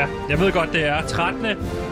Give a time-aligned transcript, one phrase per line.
[0.00, 1.46] Ja, jeg ved godt, det er 13.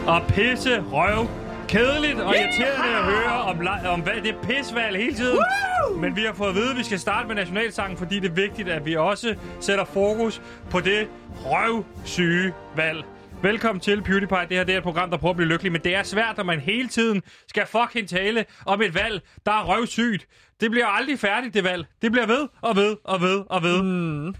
[0.07, 1.27] og pisse røv
[1.67, 5.37] kedeligt og irriterende at høre om, om hvad, det er pisvalg hele tiden.
[5.37, 5.97] Woo!
[5.97, 8.33] Men vi har fået at vide, at vi skal starte med nationalsangen, fordi det er
[8.33, 13.03] vigtigt, at vi også sætter fokus på det røvsyge valg.
[13.41, 14.45] Velkommen til PewDiePie.
[14.49, 16.37] Det her det er et program, der prøver at blive lykkelig, men det er svært,
[16.37, 20.27] når man hele tiden skal fucking tale om et valg, der er røvsygt.
[20.61, 21.85] Det bliver aldrig færdigt, det valg.
[22.01, 23.83] Det bliver ved og ved og ved og ved.
[23.83, 24.35] Mm.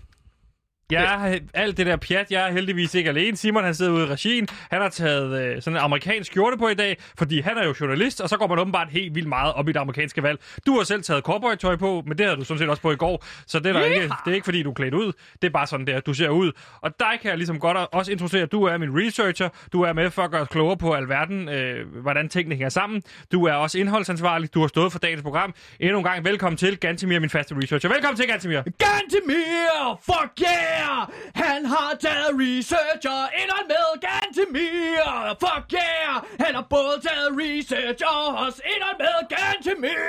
[0.91, 3.37] Ja, alt det der pjat, jeg er heldigvis ikke alene.
[3.37, 4.47] Simon, han sidder ude i regien.
[4.71, 7.75] Han har taget øh, sådan en amerikansk skjorte på i dag, fordi han er jo
[7.81, 10.39] journalist, og så går man åbenbart helt vildt meget op i det amerikanske valg.
[10.65, 12.95] Du har selv taget cowboy-tøj på, men det havde du sådan set også på i
[12.95, 13.95] går, så det er, der yeah.
[13.95, 15.11] ikke, det er ikke fordi, du er klædt ud.
[15.41, 16.51] Det er bare sådan der, du ser ud.
[16.81, 19.49] Og dig kan jeg ligesom godt også introducere, at du er min researcher.
[19.73, 23.03] Du er med for at gøre os klogere på alverden, øh, hvordan tingene hænger sammen.
[23.31, 24.53] Du er også indholdsansvarlig.
[24.53, 25.53] Du har stået for dagens program.
[25.79, 27.89] Endnu en gang velkommen til Gantemir, min faste researcher.
[27.89, 28.61] Velkommen til, Gantemir.
[28.61, 29.99] Gantemir!
[30.05, 30.78] Fuck yeah!
[30.79, 31.01] Yeah!
[31.35, 33.25] Han har taget research og
[33.71, 35.03] med Gantemir.
[35.43, 36.13] Fuck yeah!
[36.43, 38.61] Han har både taget research og også
[39.03, 39.99] med Gantemir.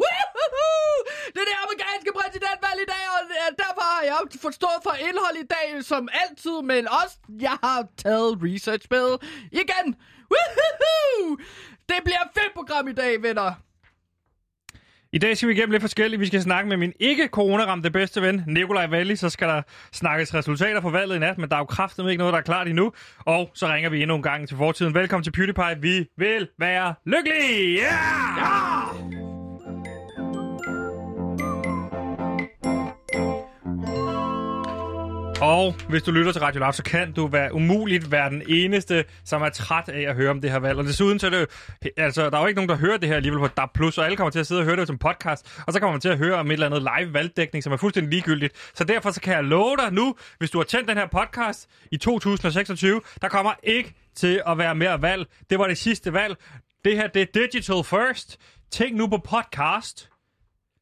[0.00, 0.94] Woohoo!
[1.32, 5.36] Det er det amerikanske præsidentvalg i dag, og øh, derfor har jeg forstået for indhold
[5.44, 7.16] i dag som altid, men også
[7.46, 9.08] jeg har taget research med
[9.60, 9.86] igen.
[10.32, 11.36] Woohoo!
[11.88, 13.65] Det bliver fedt program i dag, venner.
[15.12, 16.20] I dag skal vi igennem lidt forskelligt.
[16.20, 19.16] Vi skal snakke med min ikke-coronaramte bedste ven, Nikolaj Valli.
[19.16, 22.18] Så skal der snakkes resultater for valget i nat, men der er jo kraftigt ikke
[22.18, 22.92] noget, der er klart endnu.
[23.18, 24.94] Og så ringer vi endnu en gang til fortiden.
[24.94, 25.76] Velkommen til PewDiePie.
[25.80, 27.78] Vi vil være lykkelige!
[27.78, 27.92] Yeah!
[28.38, 28.85] ja!
[35.40, 39.04] Og hvis du lytter til Radio Loud, så kan du være umuligt være den eneste,
[39.24, 40.78] som er træt af at høre om det her valg.
[40.78, 41.46] Og desuden så er det jo,
[41.96, 44.16] altså, der er jo ikke nogen, der hører det her alligevel på DAB+, og alle
[44.16, 46.18] kommer til at sidde og høre det som podcast, og så kommer man til at
[46.18, 48.70] høre om et eller andet live valgdækning, som er fuldstændig ligegyldigt.
[48.74, 51.68] Så derfor så kan jeg love dig nu, hvis du har tændt den her podcast
[51.92, 55.26] i 2026, der kommer ikke til at være mere valg.
[55.50, 56.36] Det var det sidste valg.
[56.84, 58.36] Det her, det er digital first.
[58.70, 60.08] Tænk nu på podcast.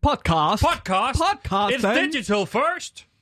[0.02, 0.64] Podcast.
[0.72, 1.20] Podcast.
[1.42, 1.84] Podcast.
[1.84, 3.13] It's digital first.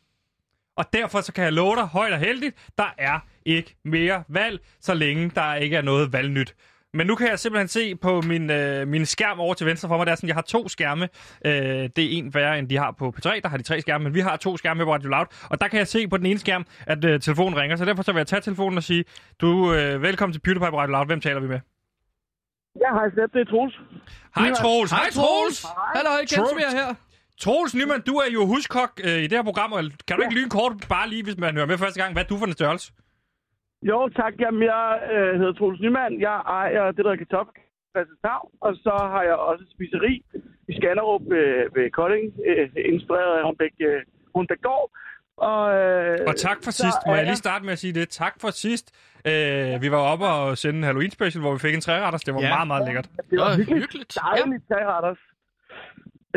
[0.77, 4.61] Og derfor så kan jeg love dig højt og heldigt, der er ikke mere valg,
[4.81, 6.55] så længe der ikke er noget valgnyt.
[6.95, 9.97] Men nu kan jeg simpelthen se på min, øh, min skærm over til venstre for
[9.97, 11.09] mig, der er sådan, jeg har to skærme.
[11.47, 11.53] Øh,
[11.97, 14.15] det er en værre, end de har på P3, der har de tre skærme, men
[14.15, 15.27] vi har to skærme på Radio Loud.
[15.51, 18.03] Og der kan jeg se på den ene skærm, at øh, telefonen ringer, så derfor
[18.03, 19.05] så vil jeg tage telefonen og sige,
[19.41, 21.07] du øh, velkommen til PewDiePie på Radio Loud.
[21.07, 21.61] Hvem taler vi med?
[22.81, 23.75] Ja, hej Sepp, det er Troels.
[24.37, 24.91] Hej Troels.
[24.91, 25.67] Hej Troels.
[25.95, 26.95] Hallo, Troels her.
[27.43, 29.71] Troels Nyman, du er jo huskok øh, i det her program.
[30.07, 32.31] Kan du ikke lyne kort, bare lige, hvis man hører med første gang, hvad er
[32.33, 32.87] du for en størrelse?
[33.91, 34.33] Jo, tak.
[34.43, 36.21] Jamen, jeg øh, hedder Troels Nyman.
[36.21, 37.63] Jeg ejer det, der hedder Kartoffel
[38.61, 40.15] og så har jeg også et spiseri
[40.69, 44.01] i Skanderup øh, ved Kolding, øh, inspireret af Hornbæk, øh,
[44.35, 44.91] Hornbæk Gård.
[45.37, 46.99] Og, øh, og tak for sidst.
[47.07, 48.09] Må jeg lige starte med at sige det?
[48.09, 48.87] Tak for sidst.
[49.27, 52.23] Øh, vi var oppe og sendte en Halloween special, hvor vi fik en træretters.
[52.23, 52.49] Det var ja.
[52.49, 53.09] meget, meget lækkert.
[53.17, 54.19] Ja, det var virkelig hyggeligt.
[54.25, 54.75] Dejligt ja.
[54.75, 55.32] træretters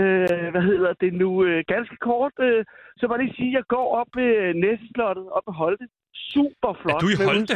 [0.02, 2.66] øh, hvad hedder det nu, øh, ganske kort, øh,
[2.98, 5.86] så var det sige, at jeg går op ved Næseslottet, op ved Holte.
[6.14, 6.96] Super flot.
[6.96, 7.54] Er du i Holte?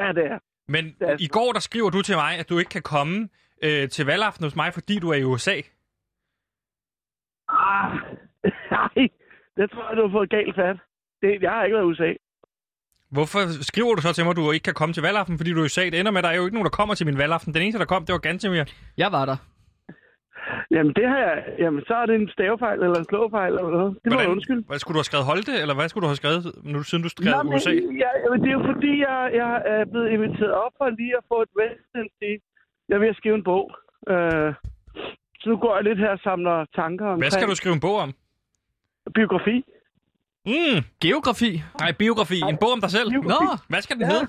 [0.00, 0.38] Ja, det er.
[0.68, 3.28] Men det er i går, der skriver du til mig, at du ikke kan komme
[3.62, 5.56] øh, til valgaften hos mig, fordi du er i USA.
[7.48, 7.92] Ah,
[8.76, 9.08] nej,
[9.56, 10.76] det tror jeg, du har fået galt fat.
[11.22, 12.12] Det, jeg har ikke været i USA.
[13.10, 15.58] Hvorfor skriver du så til mig, at du ikke kan komme til valgaften, fordi du
[15.58, 15.84] er i USA?
[15.84, 17.54] Det ender med, at der er jo ikke nogen, der kommer til min valgaften.
[17.54, 18.64] Den eneste, der kom, det var Gantemir.
[18.96, 19.36] Jeg var der.
[20.70, 21.36] Jamen, det har jeg...
[21.58, 23.98] Jamen, så er det en stavefejl eller en slåfejl eller noget.
[24.04, 24.62] Det må jeg undskylde.
[24.70, 27.08] Hvad skulle du have skrevet Holte, eller hvad skulle du have skrevet, nu, siden du
[27.08, 27.70] skrev Nå, USA?
[28.04, 28.10] Ja,
[28.42, 31.52] det er jo fordi, jeg, jeg er blevet inviteret op for lige at få et
[31.62, 32.32] residency.
[32.88, 33.66] Jeg vil skrive en bog.
[34.12, 34.50] Uh,
[35.40, 37.18] så nu går jeg lidt her og samler tanker om.
[37.18, 38.10] Hvad skal du skrive en bog om?
[39.14, 39.56] Biografi.
[40.46, 40.80] Mm.
[41.04, 41.62] Geografi?
[41.80, 42.38] Nej, biografi.
[42.52, 43.08] En bog om dig selv?
[43.32, 44.10] Nå, hvad skal den ja.
[44.12, 44.26] hedde?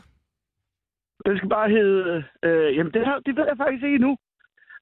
[1.25, 2.24] Den skal bare hedde...
[2.44, 4.18] Øh, jamen, det, her, det ved jeg faktisk ikke endnu.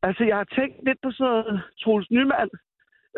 [0.03, 2.49] Altså, jeg har tænkt lidt på sådan Troels Nyman,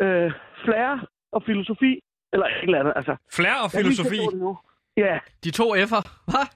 [0.02, 0.32] øh,
[0.64, 2.00] flair og filosofi,
[2.32, 3.16] eller et eller andet, altså.
[3.36, 4.20] Flair og filosofi?
[4.96, 5.18] Ja.
[5.44, 6.46] De to F'er, hvad?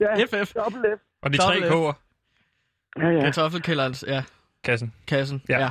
[0.00, 0.52] Ja, FF.
[0.54, 1.00] Dobbelt F.
[1.22, 1.94] Og de tre K'er?
[2.98, 3.20] Ja, ja.
[3.24, 4.22] Kartoffelkælderens, ja.
[4.64, 4.94] Kassen.
[5.06, 5.58] Kassen, ja.
[5.60, 5.68] ja.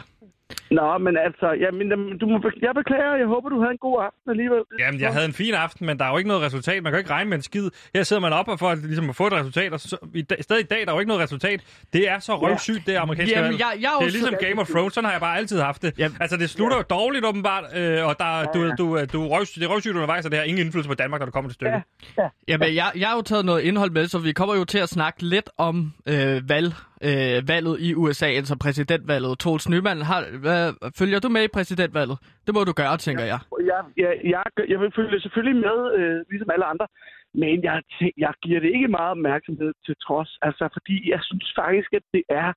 [0.72, 4.30] Nå, men altså, jamen, du må, jeg beklager, jeg håber, du havde en god aften
[4.30, 4.62] alligevel.
[4.80, 6.84] Jamen, jeg havde en fin aften, men der er jo ikke noget resultat.
[6.84, 7.70] Man kan jo ikke regne med en skid.
[7.96, 10.44] Her sidder man op og for ligesom at få et resultat, og så, i dag,
[10.44, 11.60] stadig i dag, der er jo ikke noget resultat.
[11.94, 14.94] Det er så røvsygt, det amerikanske jamen, jeg, jeg Det er ligesom Game of Thrones,
[14.94, 15.94] sådan har jeg bare altid haft det.
[15.98, 16.80] Jamen, altså, det slutter ja.
[16.80, 19.94] jo dårligt åbenbart, øh, og der, ja, du, du, du, du røvsygt, det er røvsygt
[19.94, 21.82] undervejs, og det har ingen indflydelse på Danmark, når det kommer til stykket.
[22.18, 22.24] Ja.
[22.24, 22.30] Ja.
[22.48, 24.90] Jamen, jeg, jeg har jo taget noget indhold med, så vi kommer jo til at
[24.90, 26.74] snakke lidt om øh, valg
[27.08, 29.40] øh, valget i USA, altså præsidentvalget.
[29.40, 30.62] Troels Nyman, har, hvad,
[31.00, 32.18] følger du med i præsidentvalget?
[32.46, 33.40] Det må du gøre, tænker jeg.
[33.72, 36.88] Ja, ja, jeg, jeg vil følge selvfølgelig med, øh, ligesom alle andre.
[37.34, 37.82] Men jeg,
[38.18, 40.32] jeg giver det ikke meget opmærksomhed til trods.
[40.42, 42.50] Altså, fordi jeg synes faktisk, at det er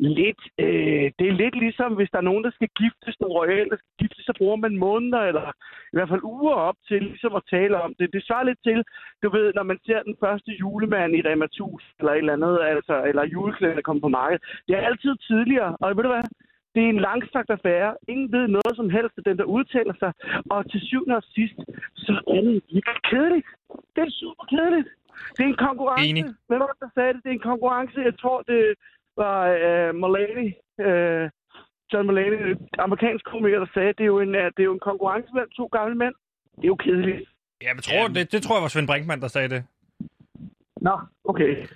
[0.00, 3.76] lidt, øh, det er lidt ligesom, hvis der er nogen, der skal giftes, nogle royale,
[3.76, 5.46] skal giftes, så bruger man måneder, eller
[5.92, 8.12] i hvert fald uger op til ligesom at tale om det.
[8.12, 8.78] Det svarer lidt til,
[9.22, 12.58] du ved, når man ser den første julemand i Rema 1000, eller et eller andet,
[12.72, 14.42] altså, eller juleklæder, der kommer på markedet.
[14.66, 16.28] Det er altid tidligere, og ved du hvad?
[16.74, 17.94] Det er en langstrakt affære.
[18.08, 20.12] Ingen ved noget som helst af den, der udtaler sig.
[20.50, 21.58] Og til syvende og sidst,
[21.96, 23.48] så er det virkelig kedeligt.
[23.94, 24.88] Det er super kedeligt.
[25.36, 26.08] Det er en konkurrence.
[26.08, 26.24] Enig.
[26.48, 27.22] Hvem var det, der sagde det?
[27.24, 28.00] Det er en konkurrence.
[28.08, 28.74] Jeg tror, det
[29.16, 30.48] var uh, Mulaney,
[30.86, 31.24] uh,
[31.92, 34.68] John Mulaney, en amerikansk komiker, der sagde, at det er, jo en, uh, det er
[34.70, 36.14] jo en konkurrence mellem to gamle mænd.
[36.56, 37.28] Det er jo kedeligt.
[37.62, 39.64] Ja, men tror, det, det tror jeg var Svend Brinkmann, der sagde det.
[40.80, 41.66] Nå, okay.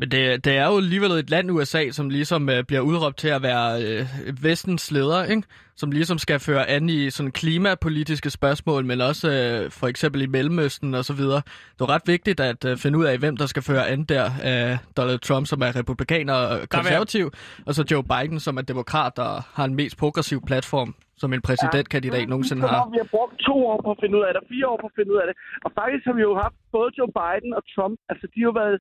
[0.00, 3.28] Men det, det er jo alligevel et land, USA, som ligesom øh, bliver udråbt til
[3.28, 4.06] at være øh,
[4.42, 5.42] vestens leder, ikke?
[5.76, 10.26] som ligesom skal føre an i sådan klimapolitiske spørgsmål, men også øh, for eksempel i
[10.26, 11.42] Mellemøsten og så videre.
[11.74, 14.24] Det er ret vigtigt at øh, finde ud af, hvem der skal føre an der.
[14.48, 17.30] Øh, Donald Trump, som er republikaner og konservativ,
[17.66, 21.42] og så Joe Biden, som er demokrat og har en mest progressiv platform, som en
[21.48, 22.88] præsidentkandidat nogensinde har.
[22.96, 24.96] Vi har brugt to år på at finde ud af det, fire år på at
[24.98, 25.36] finde ud af det.
[25.64, 27.96] Og faktisk har vi jo haft både Joe Biden og Trump.
[28.10, 28.78] Altså, de har jo været...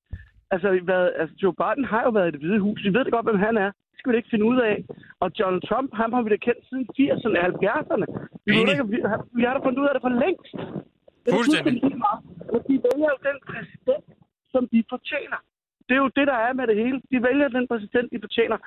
[0.54, 2.80] Altså, været, altså Joe Biden har jo været i det hvide hus.
[2.84, 3.70] Vi ved det godt, hvem han er.
[3.92, 4.76] Det skal vi da ikke finde ud af.
[5.24, 8.06] Og Donald Trump, ham har vi da kendt siden 80'erne og 70'erne.
[8.46, 10.52] Vi, ved ikke, vi, har- vi har da fundet ud af det for længst.
[11.24, 11.74] Det er Fuldstændig.
[12.52, 14.06] Men de vælger jo den præsident,
[14.54, 15.40] som de fortjener.
[15.88, 16.98] Det er jo det, der er med det hele.
[17.12, 18.58] De vælger den præsident, de fortjener.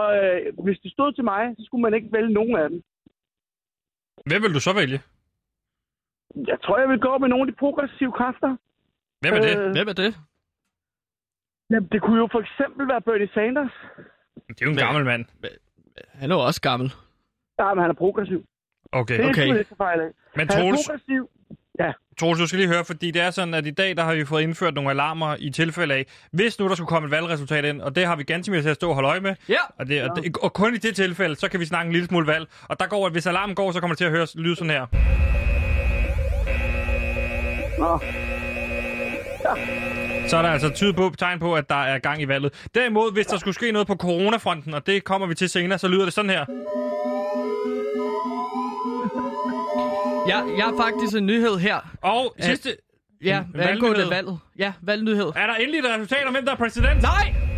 [0.00, 2.78] Og øh, hvis det stod til mig, så skulle man ikke vælge nogen af dem.
[4.28, 4.98] Hvem vil du så vælge?
[6.52, 8.50] Jeg tror, jeg vil gå med nogle af de progressive kræfter.
[9.22, 9.54] Hvem er det?
[9.60, 10.10] Øh, Hvem er det?
[11.72, 13.72] Jamen, det kunne jo for eksempel være Bernie Sanders.
[14.48, 15.24] Det er jo en gammel mand.
[16.20, 16.92] Han er jo også gammel.
[17.60, 18.40] Ja, men han er progressiv.
[18.92, 19.16] Okay.
[19.18, 19.64] Det er Okay.
[19.64, 20.10] så fejl af.
[20.36, 21.28] Men Han er Troels, progressiv.
[22.18, 24.24] Troels, du skal lige høre, fordi det er sådan, at i dag der har vi
[24.24, 27.80] fået indført nogle alarmer i tilfælde af, hvis nu der skulle komme et valgresultat ind,
[27.80, 29.58] og det har vi ganske mere til at stå og holde øje med, Ja.
[29.78, 32.06] og, det, og, det, og kun i det tilfælde, så kan vi snakke en lille
[32.08, 32.46] smule valg.
[32.68, 34.70] Og der går, at hvis alarmen går, så kommer det til at høre lyde sådan
[34.70, 34.86] her.
[37.78, 37.98] Nå.
[40.32, 42.66] Så er der altså tyde på, tegn på, at der er gang i valget.
[42.74, 45.88] Derimod, hvis der skulle ske noget på coronafronten, og det kommer vi til senere, så
[45.88, 46.44] lyder det sådan her.
[50.28, 51.76] Ja, jeg har faktisk en nyhed her.
[52.02, 52.76] Og sidste...
[53.24, 54.10] Ja, hvad angående valgnyhed.
[54.10, 54.38] valget.
[54.58, 55.26] Ja, valgnyhed.
[55.36, 57.02] Er der endelig et resultat om, hvem der er præsident?
[57.02, 57.51] Nej!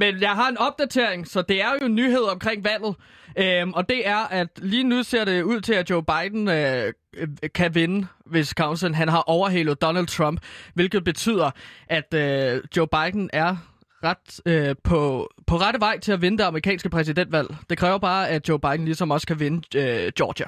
[0.00, 2.94] Men jeg har en opdatering, så det er jo en nyhed omkring valget.
[3.38, 6.92] Øhm, og det er, at lige nu ser det ud til, at Joe Biden øh,
[7.16, 10.40] øh kan vinde, hvis Council han har overhalet Donald Trump.
[10.74, 11.50] Hvilket betyder,
[11.88, 13.56] at øh, Joe Biden er
[14.04, 17.48] ret øh, på, på rette vej til at vinde det amerikanske præsidentvalg.
[17.70, 20.46] Det kræver bare, at Joe Biden ligesom også kan vinde øh, Georgia.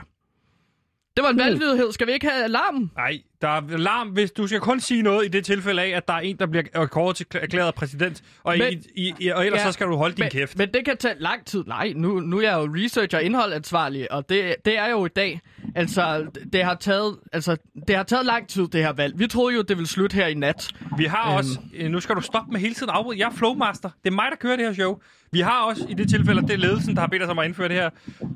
[1.17, 1.93] Det var en valgnyhed.
[1.93, 2.91] Skal vi ikke have alarmen?
[2.97, 6.09] Nej, der er alarm, hvis du skal kun sige noget i det tilfælde af, at
[6.09, 9.61] der er en, der bliver kåret til erklæret præsident, og, Men- i, i, og ellers
[9.61, 10.59] Ja, så skal du holde din men, kæft.
[10.59, 11.65] Men det kan tage lang tid.
[11.67, 15.09] Nej, nu, nu er jeg jo researcher og indholdansvarlig, og det, det er jo i
[15.09, 15.41] dag.
[15.75, 17.57] Altså det, har taget, altså,
[17.89, 19.19] det har taget lang tid, det her valg.
[19.19, 20.69] Vi troede jo, det ville slutte her i nat.
[20.97, 21.61] Vi har også...
[21.75, 23.19] Øh, nu skal du stoppe med hele tiden afbryde.
[23.19, 23.91] Jeg er flowmaster.
[24.05, 24.99] Det er mig, der kører det her show.
[25.33, 27.47] Vi har også i det tilfælde, det er ledelsen, der har bedt os om at
[27.47, 27.91] indføre det her.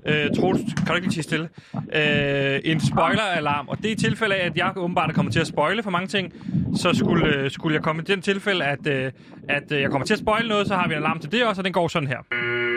[0.07, 1.49] Øh, Troels, kan du ikke lige stille?
[1.75, 3.69] Øh, en spoiler-alarm.
[3.69, 5.91] Og det er i tilfælde af, at jeg åbenbart er kommet til at spoile for
[5.91, 6.33] mange ting.
[6.77, 9.13] Så skulle, øh, skulle jeg komme i den tilfælde, at, øh,
[9.49, 11.45] at øh, jeg kommer til at spoile noget, så har vi en alarm til det
[11.45, 12.76] også, og den går sådan her.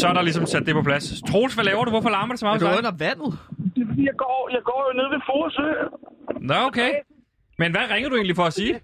[0.00, 1.06] Så er der ligesom sat det på plads.
[1.30, 1.90] Troels, hvad laver du?
[1.90, 2.60] Hvorfor larmer det så Er meget?
[2.60, 2.80] du hos dig?
[2.82, 3.30] under vandet?
[3.74, 5.68] Det er fordi, jeg går, jeg går jo ned ved Forsø.
[6.50, 6.90] Nå, okay.
[7.60, 8.74] Men hvad ringer du egentlig for at sige?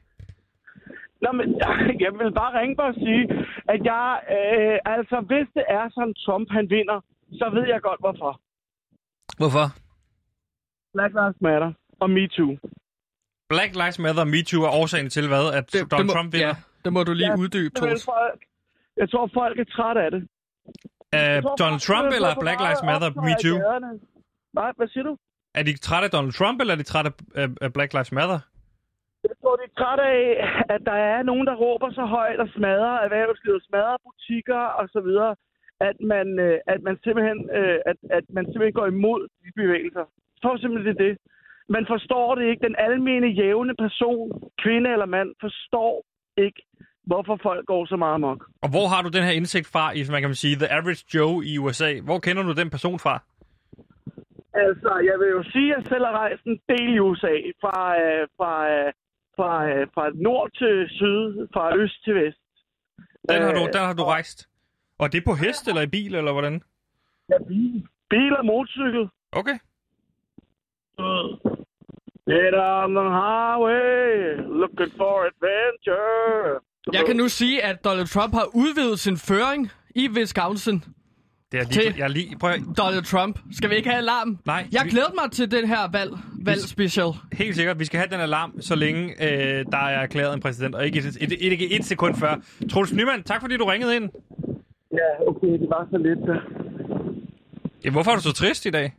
[1.24, 1.46] Nå, men
[2.04, 3.22] jeg vil bare ringe for at sige,
[3.72, 4.06] at jeg,
[4.36, 6.98] øh, altså, hvis det er sådan, Trump han vinder,
[7.40, 8.32] så ved jeg godt, hvorfor.
[9.40, 9.66] Hvorfor?
[10.96, 11.70] Black Lives Matter
[12.02, 12.52] og Me Too.
[13.52, 15.44] Black Lives Matter og MeToo er årsagen til hvad?
[15.58, 16.46] At det, Donald må, Trump vinder?
[16.46, 16.54] Ja,
[16.84, 18.04] det må du lige Ja, uddybe, Det Troels.
[18.04, 18.40] folk,
[18.96, 20.22] jeg tror, folk er trætte af det.
[21.14, 23.56] Uh, Donald Trump er eller Black Lives Matter i MeToo?
[23.58, 23.90] gaderne.
[24.54, 24.88] Hvad?
[24.92, 25.14] Siger du?
[25.58, 27.10] Er de trætte af Donald Trump, eller er de trætte
[27.42, 28.38] af, af Black Lives Matter?
[29.28, 30.28] Jeg tror, de er trætte af,
[30.74, 35.00] at der er nogen, der råber så højt og smadrer erhvervslivet, smadrer butikker og så
[35.08, 35.32] videre,
[35.88, 40.04] at man, øh, at man simpelthen, øh, at, at man simpelthen går imod de bevægelser.
[40.34, 41.16] Jeg tror simpelthen, det er det.
[41.68, 42.66] Man forstår det ikke.
[42.68, 46.04] Den almene jævne person, kvinde eller mand, forstår
[46.36, 46.60] ikke,
[47.06, 48.40] hvorfor folk går så meget amok.
[48.62, 51.44] Og hvor har du den her indsigt fra, i, man kan sige, The Average Joe
[51.44, 52.00] i USA?
[52.00, 53.14] Hvor kender du den person fra?
[54.54, 57.34] Altså, jeg vil jo sige, at jeg selv har rejst en del i USA.
[57.62, 58.92] Fra, øh, fra, øh,
[59.36, 62.38] fra, øh, fra nord til syd, fra øst til vest.
[63.28, 64.48] Den har du, Øh, der har du rejst.
[64.98, 66.62] Og det er på hest eller i bil, eller hvordan?
[67.28, 67.86] Ja, bil.
[68.10, 69.08] Bil og motorcykel.
[69.32, 69.58] Okay.
[72.26, 76.60] Get on the highway, looking for adventure.
[76.92, 80.84] Jeg kan nu sige, at Donald Trump har udvidet sin føring i Wisconsin.
[81.52, 83.38] Det er lige, Til- jeg lige, prøv, at- Donald Trump.
[83.52, 84.38] Skal vi ikke have alarm?
[84.46, 86.12] Nej, Jeg vi- glæder mig til den her valg,
[86.42, 87.06] valg special.
[87.32, 90.74] helt sikkert, vi skal have den alarm, så længe øh, der er erklæret en præsident,
[90.74, 92.34] og ikke et, et, et, et, et sekund før.
[92.70, 94.08] Troels Nyman, tak fordi du ringede ind.
[94.92, 96.18] Ja, okay, det var så lidt.
[97.84, 98.92] Ja, hvorfor er du så trist i dag?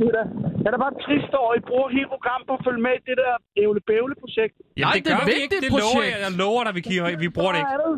[0.00, 0.30] Det er da-
[0.62, 2.94] Jeg er da bare trist over, at I bruger hele programmet på at følge med
[3.00, 3.32] i det der
[3.62, 4.54] ævle-bævle-projekt.
[4.60, 6.12] Jamen, Nej, det, det er vigtigt Det lover projekt.
[6.14, 6.24] jeg.
[6.26, 7.74] Jeg lover dig, vi, kigger, vi bruger det ikke.
[7.76, 7.94] andet.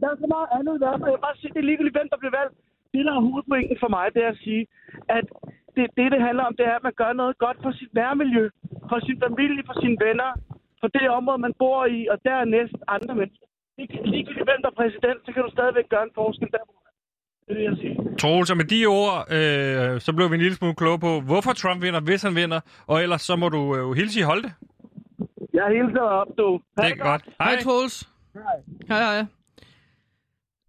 [0.00, 2.08] Der er så meget andet i verden, jeg vil bare sige, det er ligegyldigt, hvem
[2.12, 2.54] der bliver valgt.
[2.94, 4.62] Det, der er hovedpointen for mig, det er at sige,
[5.16, 5.24] at
[5.76, 8.44] det, det, det handler om, det er, at man gør noget godt for sit nærmiljø,
[8.90, 10.30] for sin familie, for sine venner,
[10.80, 13.46] for det område, man bor i, og dernæst andre mennesker.
[13.78, 16.64] Lig- Ligegyldigt, hvem der er præsident, så kan du stadigvæk gøre en forskel der.
[16.68, 16.81] hvor.
[17.54, 18.18] Det det, jeg.
[18.18, 21.52] Troels, og med de ord, øh, så blev vi en lille smule kloge på, hvorfor
[21.52, 24.52] Trump vinder, hvis han vinder, og ellers så må du øh, hilse i Holte.
[25.54, 26.60] Jeg hilser op, du.
[26.78, 27.22] Ha' Det er godt.
[27.40, 27.62] Hej, Hej.
[27.62, 28.08] Troels.
[28.88, 29.24] Hej, hej.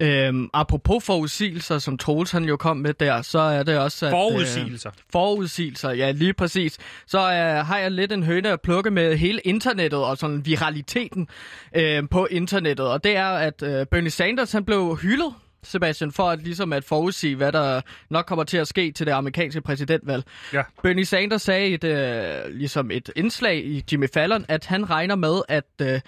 [0.01, 4.05] Øhm, apropos forudsigelser, som Troels han jo kom med der, så er det også...
[4.05, 4.89] At, Forudsigelser.
[4.89, 6.77] Øh, forudsigelser, ja, lige præcis.
[7.07, 11.27] Så øh, har jeg lidt en høne at plukke med hele internettet og sådan viraliteten
[11.75, 12.87] øh, på internettet.
[12.87, 15.33] Og det er, at øh, Bernie Sanders han blev hyldet,
[15.63, 19.11] Sebastian, for at ligesom at forudsige, hvad der nok kommer til at ske til det
[19.11, 20.23] amerikanske præsidentvalg.
[20.53, 20.63] Ja.
[20.83, 25.41] Bernie Sanders sagde et, øh, ligesom et indslag i Jimmy Fallon, at han regner med,
[25.47, 25.99] at, øh,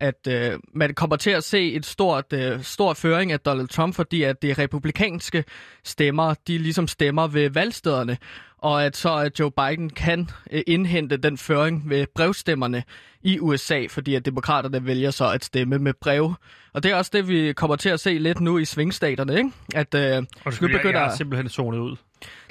[0.00, 3.94] at øh, man kommer til at se et stort, øh, stor føring af Donald Trump,
[3.94, 5.44] fordi at det republikanske
[5.84, 8.16] stemmer, de ligesom stemmer ved valgstederne,
[8.62, 12.82] og at så at Joe Biden kan øh, indhente den føring ved brevstemmerne
[13.22, 16.34] i USA, fordi at demokraterne vælger så at stemme med brev.
[16.72, 19.50] Og det er også det, vi kommer til at se lidt nu i svingstaterne, ikke?
[19.74, 21.00] At øh, Og nu jeg, begynder...
[21.00, 21.96] jeg er simpelthen zonet ud.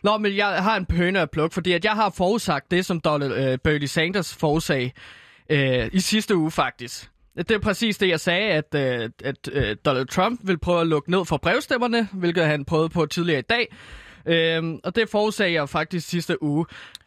[0.03, 2.99] Nå, men jeg har en pøne at plukke, fordi at jeg har forudsagt det, som
[2.99, 4.93] Donald, øh, Bernie Sanders forudsag
[5.49, 7.09] øh, i sidste uge faktisk.
[7.37, 10.87] Det er præcis det, jeg sagde, at, øh, at øh, Donald Trump vil prøve at
[10.87, 13.67] lukke ned for brevstemmerne, hvilket han prøvede på tidligere i dag.
[14.25, 16.65] Øh, og det forudsagde jeg faktisk sidste uge.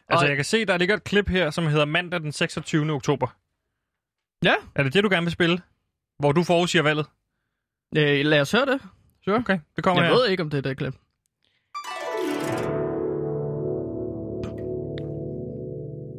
[0.09, 2.91] Altså, Og- jeg kan se, der ligger et klip her, som hedder mandag den 26.
[2.91, 3.27] oktober.
[4.43, 5.61] Ja, Er det det, du gerne vil spille?
[6.19, 7.05] Hvor du forudsiger valget?
[7.97, 8.81] øh, lad os høre det.
[9.25, 9.35] Sure.
[9.37, 10.17] Okay, det kommer Jeg her.
[10.19, 10.93] ved ikke, om det er det klip.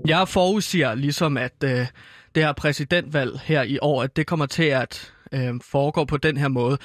[0.06, 1.86] Jeg forudsiger ligesom, at øh,
[2.34, 6.36] det her præsidentvalg her i år, at det kommer til at øh, foregå på den
[6.36, 6.78] her måde.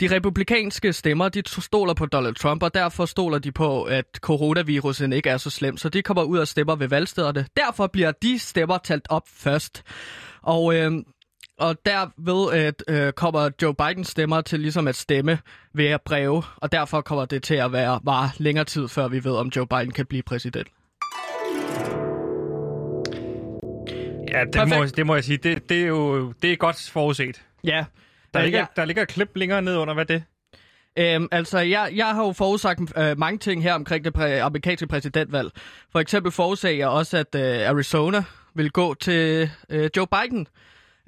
[0.00, 5.12] De republikanske stemmer, de stoler på Donald Trump, og derfor stoler de på, at coronavirusen
[5.12, 7.46] ikke er så slem, så de kommer ud og stemmer ved valgstederne.
[7.56, 9.82] Derfor bliver de stemmer talt op først.
[10.42, 10.92] Og øh,
[11.58, 15.38] og derved at, øh, kommer Joe Bidens stemmer til ligesom at stemme
[15.74, 19.32] ved breve, og derfor kommer det til at være bare længere tid, før vi ved,
[19.36, 20.68] om Joe Biden kan blive præsident.
[24.32, 24.96] Ja, det må, Perfekt.
[24.96, 25.36] det må jeg sige.
[25.38, 27.42] Det, det er jo det er godt forudset.
[27.64, 27.84] Ja.
[28.36, 28.66] Der, Øh, ligger, ja.
[28.76, 30.22] der ligger et klip længere ned under, hvad det?
[30.98, 34.86] Øhm, altså, jeg, jeg har jo forudsagt øh, mange ting her omkring det præ- amerikanske
[34.86, 35.50] præsidentvalg.
[35.92, 38.24] For eksempel forudsagde jeg også, at øh, Arizona
[38.54, 40.46] vil gå til øh, Joe Biden,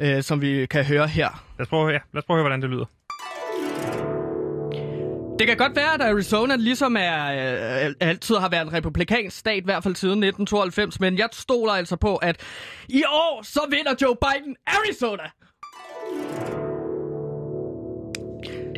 [0.00, 1.44] øh, som vi kan høre her.
[1.58, 2.85] Lad os prøve, ja, lad os prøve at høre, hvordan det lyder.
[5.38, 7.26] Det kan godt være, at Arizona ligesom er,
[7.87, 11.73] øh, altid har været en republikansk stat, i hvert fald siden 1992, men jeg stoler
[11.73, 12.37] altså på, at
[12.88, 15.23] i år, så vinder Joe Biden Arizona!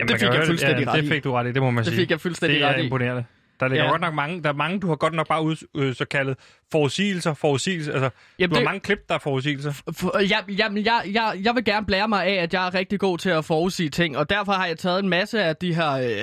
[0.00, 1.08] Jamen, Det fik jeg fuldstændig ja, ret det i.
[1.08, 2.00] fik du ret i, det må man Det sige.
[2.02, 2.84] fik jeg fuldstændig det er ret i.
[2.84, 3.24] imponerende.
[3.60, 3.90] Der ligger Ja.
[3.90, 6.36] godt nok mange, der er mange, du har godt nok bare ud, øh, så kaldet
[6.72, 7.92] forudsigelser, forudsigelser.
[7.92, 9.72] Altså, Jamen, du har det- mange klip, der er forudsigelser.
[9.92, 13.00] For, jeg, jeg, jeg, jeg, jeg vil gerne blære mig af, at jeg er rigtig
[13.00, 15.90] god til at forudsige ting, og derfor har jeg taget en masse af de her...
[15.92, 16.18] Øh,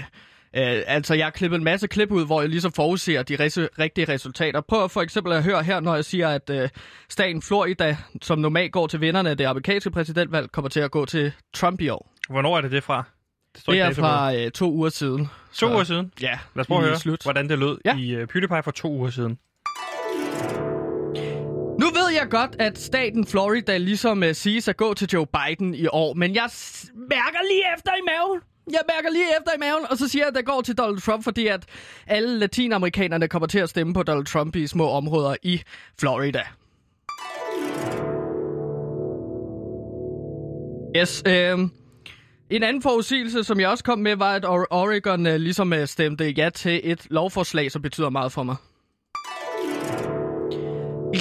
[0.56, 3.68] øh, altså, jeg har klippet en masse klip ud, hvor jeg ligesom forudsiger de res-
[3.80, 4.62] rigtige resultater.
[4.62, 6.70] Prøv for eksempel at høre her, når jeg siger, at øh,
[7.10, 11.06] staten Florida, som normalt går til vinderne af det amerikanske præsidentvalg, kommer til at gå
[11.06, 12.14] til Trump i år.
[12.30, 13.04] Hvornår er det det fra?
[13.58, 15.26] Det, står Det er fra øh, to uger siden.
[15.26, 16.12] To Så- uger siden.
[16.22, 17.24] Ja, Lad os prøve at høre, slut.
[17.24, 17.98] hvordan det lød Ja.
[17.98, 19.38] i uh, PewDiePie for to uger siden.
[21.80, 25.76] Nu ved jeg godt, at staten Florida ligesom uh, siges at gå til Joe Biden
[25.76, 28.42] i år, men jeg s- mærker lige efter i maven.
[28.72, 31.02] Jeg mærker lige efter i maven, og så siger jeg, at det går til Donald
[31.02, 31.66] Trump, fordi at
[32.08, 35.62] alle latinamerikanerne kommer til at stemme på Donald Trump i små områder i
[36.00, 36.42] Florida.
[40.98, 41.60] Yes, øh,
[42.50, 46.26] en anden forudsigelse, som jeg også kom med, var, at Oregon øh, ligesom øh, stemte
[46.30, 48.56] ja til et lovforslag, som betyder meget for mig.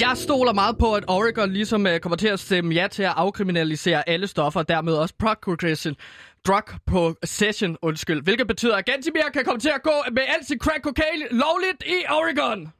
[0.01, 3.13] Jeg stoler meget på, at Oregon ligesom øh, kommer til at stemme ja til at
[3.15, 5.95] afkriminalisere alle stoffer, og dermed også progression,
[6.47, 8.23] drug session undskyld.
[8.23, 11.83] Hvilket betyder, at Gantimir kan komme til at gå med alt sit crack cocaine lovligt
[11.85, 12.73] i Oregon.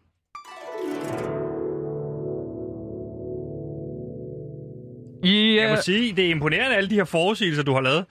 [5.23, 5.55] I, uh...
[5.55, 8.05] Jeg må sige, det er imponerende, alle de her forudsigelser, du har lavet.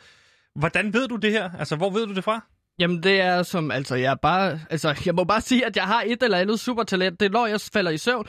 [0.59, 1.51] Hvordan ved du det her?
[1.59, 2.41] Altså, hvor ved du det fra?
[2.79, 5.85] Jamen, det er som, altså, jeg er bare, altså, jeg må bare sige, at jeg
[5.85, 7.21] har et eller andet supertalent.
[7.21, 8.27] Det er, når jeg falder i søvn,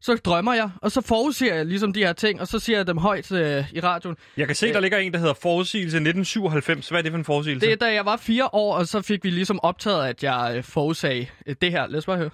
[0.00, 2.86] så drømmer jeg, og så forudsiger jeg ligesom de her ting, og så siger jeg
[2.86, 4.16] dem højt øh, i radioen.
[4.36, 6.88] Jeg kan se, der ligger en, der hedder forudsigelse 1997.
[6.88, 7.66] Hvad er det for en forudsigelse?
[7.66, 10.52] Det er, da jeg var fire år, og så fik vi ligesom optaget, at jeg
[10.56, 11.86] øh, forudsag øh, det her.
[11.86, 12.30] Lad os bare høre.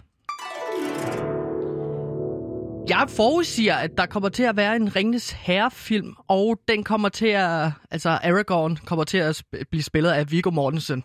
[2.88, 7.26] Jeg forudsiger, at der kommer til at være en Ringnes Herre-film, og den kommer til
[7.26, 7.70] at...
[7.90, 11.04] Altså, Aragorn kommer til at sp- blive spillet af Viggo Mortensen.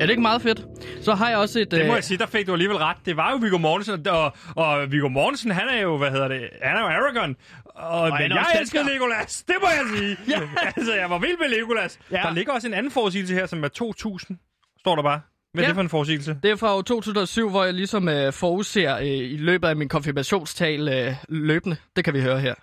[0.00, 0.66] det ikke meget fedt?
[1.04, 1.70] Så har jeg også et...
[1.70, 2.96] Det må øh, jeg sige, der fik du alligevel ret.
[3.06, 6.40] Det var jo Viggo Mortensen, og, og Viggo Mortensen, han er jo, hvad hedder det,
[6.62, 7.36] han er jo Aragorn.
[7.64, 8.82] Og, han men er jeg elsker.
[8.82, 10.16] Legolas, det må jeg sige.
[10.28, 10.40] Ja.
[10.76, 11.98] altså, jeg var vild med Legolas.
[12.10, 12.16] Ja.
[12.16, 14.38] Der ligger også en anden forudsigelse her, som er 2000,
[14.80, 15.20] står der bare.
[15.56, 15.70] Hvad er Ja.
[15.70, 16.36] det for en forudsigelse?
[16.42, 19.88] Det er fra år 2007, hvor jeg ligesom øh, forudser øh, i løbet af min
[19.88, 21.76] konfirmationstal øh, løbende.
[21.96, 22.54] Det kan vi høre her.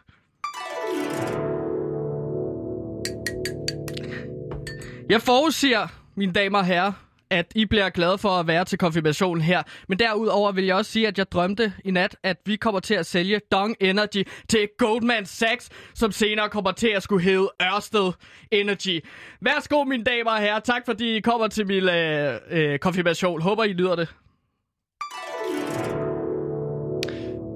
[5.09, 6.91] Jeg forudsiger, mine damer og herrer,
[7.33, 9.63] at I bliver glade for at være til konfirmationen her.
[9.87, 12.93] Men derudover vil jeg også sige, at jeg drømte i nat, at vi kommer til
[12.93, 18.11] at sælge Dong Energy til Goldman Sachs, som senere kommer til at skulle hedde Ørsted
[18.51, 19.05] Energy.
[19.41, 20.59] Værsgo, mine damer og herrer.
[20.59, 23.41] Tak fordi I kommer til min øh, øh, konfirmation.
[23.41, 24.22] Håber, I lyder det.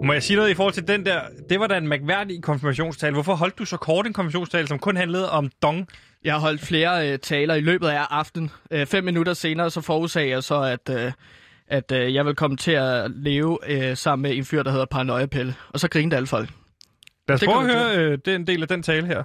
[0.04, 1.22] Må jeg sige noget i forhold til den der?
[1.50, 3.14] Det var da en mærkværdig konfirmationstale.
[3.14, 5.88] Hvorfor holdt du så kort en konfirmationstale, som kun handlede om dong?
[6.24, 8.52] Jeg har holdt flere øh, taler i løbet af aftenen.
[8.72, 11.12] Øh, fem minutter senere så forudsagde jeg så, at, øh,
[11.68, 14.86] at øh, jeg vil komme til at leve øh, sammen med en fyr, der hedder
[14.86, 15.56] Paranoia Pelle.
[15.74, 16.50] Og så grinede alle folk.
[17.28, 19.24] Lad os Det prøve at høre øh, den del af den tale her.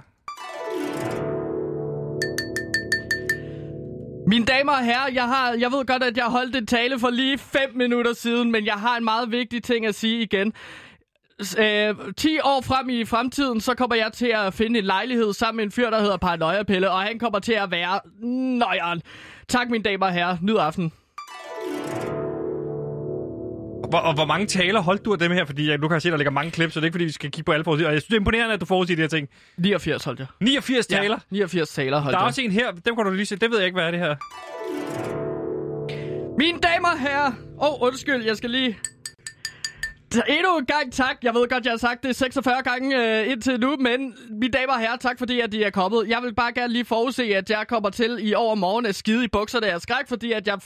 [4.33, 7.09] Mine damer og herrer, jeg, har, jeg ved godt, at jeg holdt en tale for
[7.09, 10.53] lige 5 minutter siden, men jeg har en meget vigtig ting at sige igen.
[11.59, 15.57] Øh, 10 år frem i fremtiden, så kommer jeg til at finde en lejlighed sammen
[15.57, 17.99] med en fyr, der hedder Paranoia Pelle, og han kommer til at være
[18.57, 19.01] nøjeren.
[19.47, 20.37] Tak, mine damer og herrer.
[20.41, 20.91] Nyd aften.
[23.93, 25.45] Hvor, og hvor mange taler holdt du af dem her?
[25.45, 27.05] Fordi jeg, nu kan jeg se, der ligger mange klips, så det er ikke, fordi
[27.05, 27.89] vi skal kigge på alle forudsigelser.
[27.89, 29.29] Og jeg synes, det er imponerende, at du forudsiger de her ting.
[29.57, 30.27] 89 holdt jeg.
[30.39, 31.17] 89 taler.
[31.31, 32.27] 89 taler holdt Der er jeg.
[32.27, 33.35] også en her, dem kan du lige se.
[33.35, 34.15] Det ved jeg ikke, hvad er det her.
[36.39, 37.31] Mine damer og herrer.
[37.61, 38.77] Åh, oh, undskyld, jeg skal lige...
[40.15, 41.17] Endnu en gang tak.
[41.23, 44.73] Jeg ved godt, jeg har sagt det 46 gange øh, indtil nu, men mine damer
[44.73, 46.07] og herrer, tak fordi, at de er kommet.
[46.09, 49.27] Jeg vil bare gerne lige forudse, at jeg kommer til i overmorgen at skide i
[49.27, 50.59] bukserne af skræk, fordi at jeg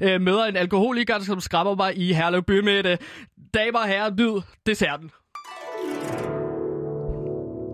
[0.00, 2.98] øh, møder en alkoholiker, som skræmmer mig i Herlev Bymidte.
[3.54, 5.10] Damer og herrer, nyd desserten.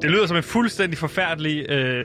[0.02, 2.04] Det lyder som en fuldstændig forfærdelig øh,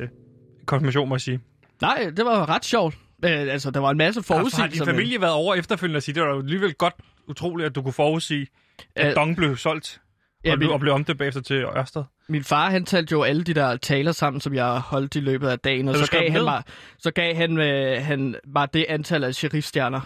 [0.65, 1.39] konfirmation, må jeg sige.
[1.81, 2.95] Nej, det var ret sjovt.
[3.25, 4.85] Øh, altså, der var en masse Har, har forudsigelser.
[4.85, 6.93] din familie været over efterfølgende og sige, det var alligevel godt
[7.27, 8.47] utroligt, at du kunne forudsige,
[8.95, 10.01] at Dong blev solgt
[10.45, 12.03] ja, og, blev, og blev omdøbt bagefter til Ørsted.
[12.29, 15.47] Min far, han talte jo alle de der taler sammen, som jeg holdt i løbet
[15.47, 16.63] af dagen, og så gav, han mig,
[16.99, 20.01] så gav han, øh, han bare det antal af sheriffstjerner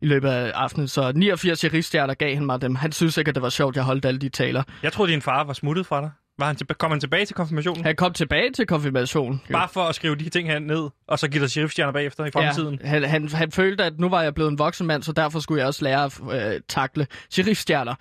[0.00, 0.88] i løbet af aftenen.
[0.88, 2.74] Så 89 sheriffstjerner gav han mig dem.
[2.74, 4.62] Han synes ikke, at det var sjovt, at jeg holdt alle de taler.
[4.82, 6.10] Jeg troede, din far var smuttet fra dig.
[6.38, 7.84] Var han tilba- kom han tilbage til konfirmationen?
[7.84, 9.40] Han kom tilbage til konfirmationen.
[9.50, 9.52] jo.
[9.52, 12.30] Bare for at skrive de ting her ned, og så give dig sheriffstjerner bagefter i
[12.30, 12.78] fremtiden.
[12.82, 15.40] Ja, han, han, han følte, at nu var jeg blevet en voksen mand, så derfor
[15.40, 17.94] skulle jeg også lære at øh, takle sheriffstjerner.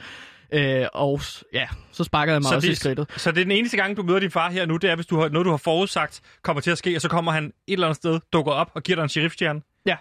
[0.53, 1.21] Øh, og
[1.53, 3.07] ja, så sparkede jeg mig Så også i det, skridtet.
[3.17, 5.05] så det er den eneste gang, du møder din far her nu, det er, hvis
[5.05, 7.53] du har, noget, du har forudsagt, kommer til at ske, og så kommer han et
[7.67, 9.61] eller andet sted, dukker op og giver dig en sheriffstjerne.
[9.85, 9.95] Ja.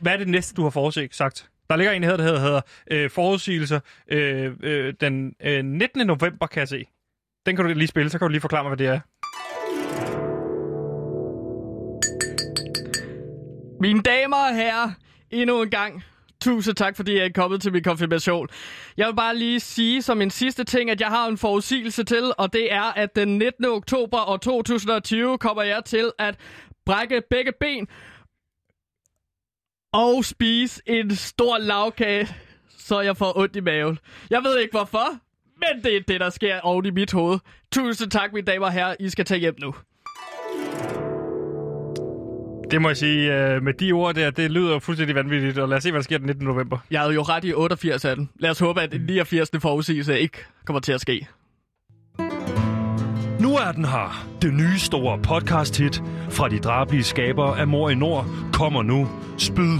[0.00, 1.16] Hvad er det næste, du har forudsagt?
[1.16, 1.48] Sagt?
[1.70, 2.60] Der ligger en her, der hedder, hedder
[2.90, 6.06] øh, forudsigelser øh, øh, den øh, 19.
[6.06, 6.84] november, kan jeg se.
[7.46, 9.00] Den kan du lige spille, så kan du lige forklare mig, hvad det er.
[13.80, 14.90] Mine damer og herrer,
[15.30, 16.04] endnu en gang,
[16.40, 18.48] tusind tak, fordi jeg er kommet til min konfirmation.
[18.96, 22.32] Jeg vil bare lige sige som en sidste ting, at jeg har en forudsigelse til,
[22.38, 23.64] og det er, at den 19.
[23.64, 26.38] oktober år 2020 kommer jeg til at
[26.86, 27.88] brække begge ben
[29.92, 32.28] og spise en stor lavkage,
[32.78, 33.98] så jeg får ondt i maven.
[34.30, 35.06] Jeg ved ikke hvorfor,
[35.62, 37.38] men det er det, der sker oven i mit hoved.
[37.72, 38.94] Tusind tak, mine damer og herrer.
[39.00, 39.74] I skal tage hjem nu.
[42.70, 45.76] Det må jeg sige, øh, med de ord der, det lyder fuldstændig vanvittigt, og lad
[45.76, 46.44] os se, hvad der sker den 19.
[46.44, 46.78] november.
[46.90, 48.30] Jeg havde jo ret i 88 af den.
[48.38, 49.50] Lad os håbe, at den 89.
[49.58, 51.26] forudsigelse ikke kommer til at ske.
[53.40, 54.26] Nu er den her.
[54.42, 59.08] Det nye store podcast-hit fra de drabelige skabere af Mor i Nord kommer nu.
[59.38, 59.78] Spyd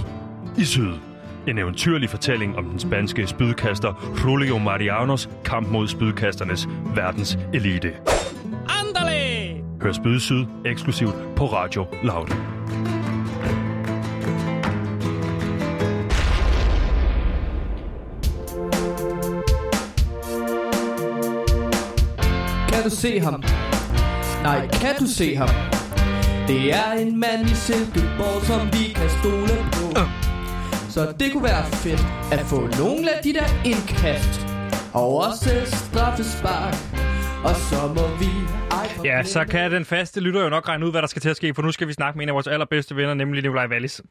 [0.57, 1.12] i syd.
[1.47, 7.93] En eventyrlig fortælling om den spanske spydkaster Julio Marianos kamp mod spydkasternes verdens elite.
[8.79, 9.63] Andale!
[9.81, 12.27] Hør Spyd Syd eksklusivt på Radio Loud.
[22.67, 23.43] Kan du se ham?
[24.43, 25.49] Nej, kan du se ham?
[26.47, 30.22] Det er en mand i Silkeborg, som vi kan stole på.
[30.93, 32.03] Så det kunne være fedt
[32.33, 34.47] at få nogle af de der indkast.
[34.93, 36.75] Og også straffespark.
[37.47, 38.29] Og så må vi...
[39.09, 41.35] Ja, så kan den faste lytter jo nok regne ud, hvad der skal til at
[41.35, 44.01] ske, for nu skal vi snakke med en af vores allerbedste venner, nemlig Nikolaj Wallis.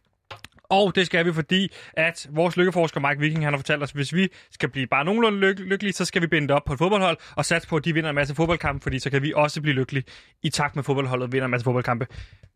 [0.78, 3.94] Og det skal vi, fordi at vores lykkeforsker Mike Viking, han har fortalt os, at
[3.96, 6.72] hvis vi skal blive bare nogenlunde lyk- lykkelige, så skal vi binde det op på
[6.72, 9.32] et fodboldhold og satse på, at de vinder en masse fodboldkampe, fordi så kan vi
[9.36, 10.04] også blive lykkelige
[10.42, 12.06] i takt med fodboldholdet vinder en masse fodboldkampe.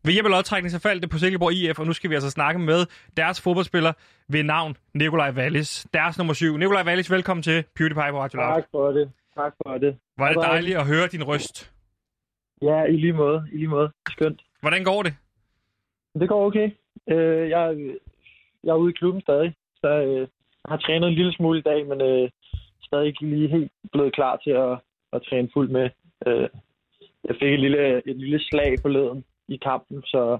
[0.05, 2.29] Ved hjælp af lodtrækning, så faldt det på Silkeborg IF, og nu skal vi altså
[2.29, 2.85] snakke med
[3.17, 3.93] deres fodboldspiller
[4.29, 5.87] ved navn Nikolaj Wallis.
[5.93, 6.57] Deres nummer syv.
[6.57, 8.53] Nikolaj Wallis, velkommen til PewDiePie på Radio Loud.
[8.55, 9.11] Tak for det.
[9.35, 9.97] Tak for det.
[10.17, 11.71] Var det dejligt at høre din røst.
[12.61, 13.47] Ja, i lige måde.
[13.53, 13.91] I lige måde.
[14.09, 14.41] Skønt.
[14.61, 15.13] Hvordan går det?
[16.19, 16.69] Det går okay.
[17.09, 17.75] Øh, jeg,
[18.63, 20.19] jeg er ude i klubben stadig, så øh,
[20.63, 22.29] jeg har trænet en lille smule i dag, men øh,
[22.81, 24.73] stadig ikke lige helt blevet klar til at,
[25.13, 25.89] at træne fuldt med.
[26.27, 26.49] Øh,
[27.27, 30.37] jeg fik et lille, et lille slag forleden i kampen, så...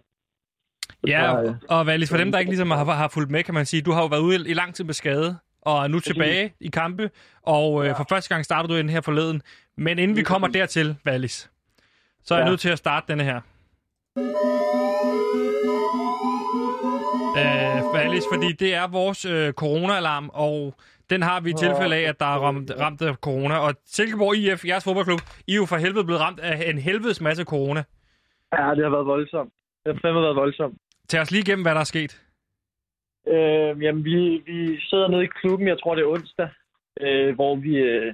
[1.08, 1.34] Ja,
[1.70, 3.92] og Valis, for dem, der ikke ligesom har, har fulgt med, kan man sige, du
[3.92, 7.10] har jo været ude i lang tid med skade, og er nu tilbage i kampe,
[7.42, 9.42] og øh, for første gang starter du ind her forleden.
[9.78, 11.52] Men inden vi kommer dertil, Valis,
[12.24, 12.50] så er jeg Ja.
[12.50, 13.42] nødt til at starte denne her.
[17.94, 20.74] Valis, fordi det er vores øh, corona-alarm, og
[21.10, 23.58] den har vi i tilfælde af, at der er ramt, ramt af corona.
[23.58, 27.22] Og Silkeborg IF, jeres fodboldklub, I er jo for helvede blevet ramt af en helvedes
[27.22, 27.84] masse corona.
[28.58, 29.54] Ja, det har været voldsomt.
[29.84, 30.78] Det har fandme været voldsomt.
[31.10, 32.22] Tag os lige igennem, hvad der er sket.
[33.28, 36.50] Øh, jamen, vi, vi sidder nede i klubben, jeg tror det er onsdag,
[37.02, 38.14] øh, hvor vi, øh,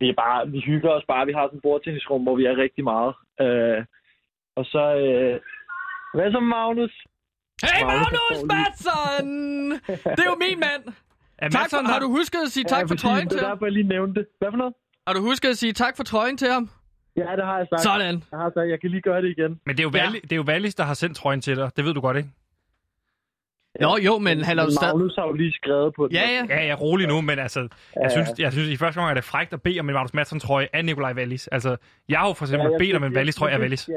[0.00, 1.26] vi, er bare, vi hygger os bare.
[1.26, 3.14] Vi har sådan et bordtennisrum, hvor vi er rigtig meget.
[3.40, 3.84] Øh,
[4.56, 4.84] og så...
[4.96, 5.40] Øh,
[6.14, 7.04] hvad så, Magnus?
[7.72, 9.70] Hey Magnus, Madsen!
[10.16, 10.94] Det er jo min mand.
[11.38, 13.02] Er Tak for, har du husket at sige tak for præcis.
[13.02, 13.50] trøjen Det til er ham?
[13.56, 14.28] derfor, jeg lige nævnte det.
[14.38, 14.74] Hvad for noget?
[15.06, 16.70] Har du husket at sige tak for trøjen til ham?
[17.16, 17.82] Ja, det har jeg sagt.
[17.82, 18.24] Sådan.
[18.32, 19.60] Jeg har sagt, jeg kan lige gøre det igen.
[19.66, 20.04] Men det er jo, Ja.
[20.04, 21.70] Valli, det er jo Wallis, der har sendt trøjen til dig.
[21.76, 22.28] Det ved du godt, ikke?
[23.80, 24.94] Nå jo, men han er jo stadig...
[24.96, 26.14] Magnus har jo lige skrevet på det.
[26.14, 26.46] Ja, ja.
[26.48, 27.68] Ja, jeg er rolig nu, men altså,
[28.02, 30.14] jeg synes, jeg synes i første gang er det frækt at bede om en Magnus
[30.14, 31.48] Madsen trøje af Nikolaj Wallis.
[31.48, 31.76] Altså,
[32.08, 33.88] jeg har jo for eksempel jeg bedt om en Wallis trøje af det- Wallis.
[33.88, 33.94] Ja.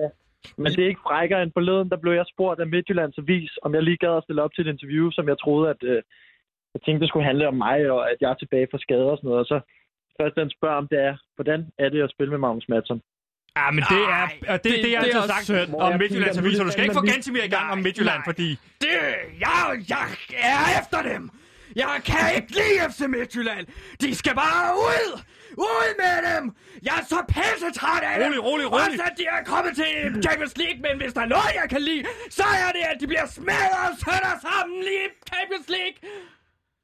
[0.58, 3.74] Men det er ikke frækkere end forleden, der blev jeg spurgt af Midtjyllands Avis, om
[3.76, 6.02] jeg lige gad at stille op til et interview, som jeg troede, at øh,
[6.74, 9.18] jeg tænkte, det skulle handle om mig, og at jeg er tilbage fra skader og
[9.18, 9.40] sådan noget.
[9.44, 9.58] Og så
[10.22, 13.02] først den spørger om, det er, hvordan er det at spille med Magnus Madsen?
[13.58, 15.34] Ja, men det er, Ej, og det, det, det- det er det er altid også
[15.36, 15.70] sagt synd.
[15.86, 18.30] om Jeg Midtjyllands Avis, du skal ikke få Gantimir i gang om Midtjylland, nej.
[18.32, 18.50] fordi...
[18.84, 18.94] Det,
[19.46, 19.58] jeg,
[19.94, 20.06] jeg
[20.54, 21.24] er efter dem.
[21.84, 23.64] Jeg kan ikke lide FC Midtjylland.
[24.02, 25.08] De skal bare ud.
[25.70, 26.44] Ud med dem.
[26.88, 28.28] Jeg er så pisse træt af dem.
[28.28, 28.88] Rolig, rolig, rolig.
[28.94, 29.92] Også at de er kommet til
[30.26, 32.04] Champions League, men hvis der er noget, jeg kan lide,
[32.40, 35.00] så er det, at de bliver smadret og sætter sammen i
[35.32, 35.98] Champions League.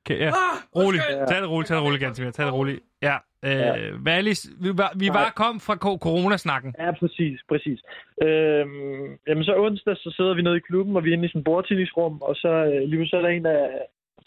[0.01, 0.29] Okay, ja.
[0.43, 0.99] Ah, Rolig.
[1.01, 1.27] undskyld.
[1.31, 2.31] Tag det roligt, tag det roligt, Gantimir.
[2.38, 2.79] Tag det roligt.
[3.07, 3.15] Ja,
[3.47, 6.71] øh, Wallis, vi var, vi var kom fra coronasnakken.
[6.83, 7.79] Ja, præcis, præcis.
[8.25, 11.29] Øhm, jamen så onsdag, så sidder vi nede i klubben, og vi er inde i
[11.29, 13.63] sådan et bordtennisrum, og så øh, lige pludselig er der en af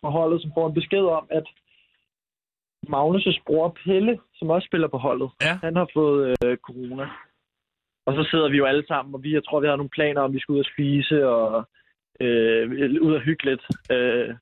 [0.00, 1.46] forholdet, som får en besked om, at
[2.94, 5.54] Magnus' bror Pelle, som også spiller på holdet, Ja.
[5.62, 7.06] han har fået øh, corona.
[8.06, 10.20] Og så sidder vi jo alle sammen, og vi, jeg tror, vi har nogle planer
[10.20, 11.68] om, vi skal ud og spise og
[12.20, 12.70] øh,
[13.06, 13.62] ud og hygge lidt.
[13.92, 14.34] Øh,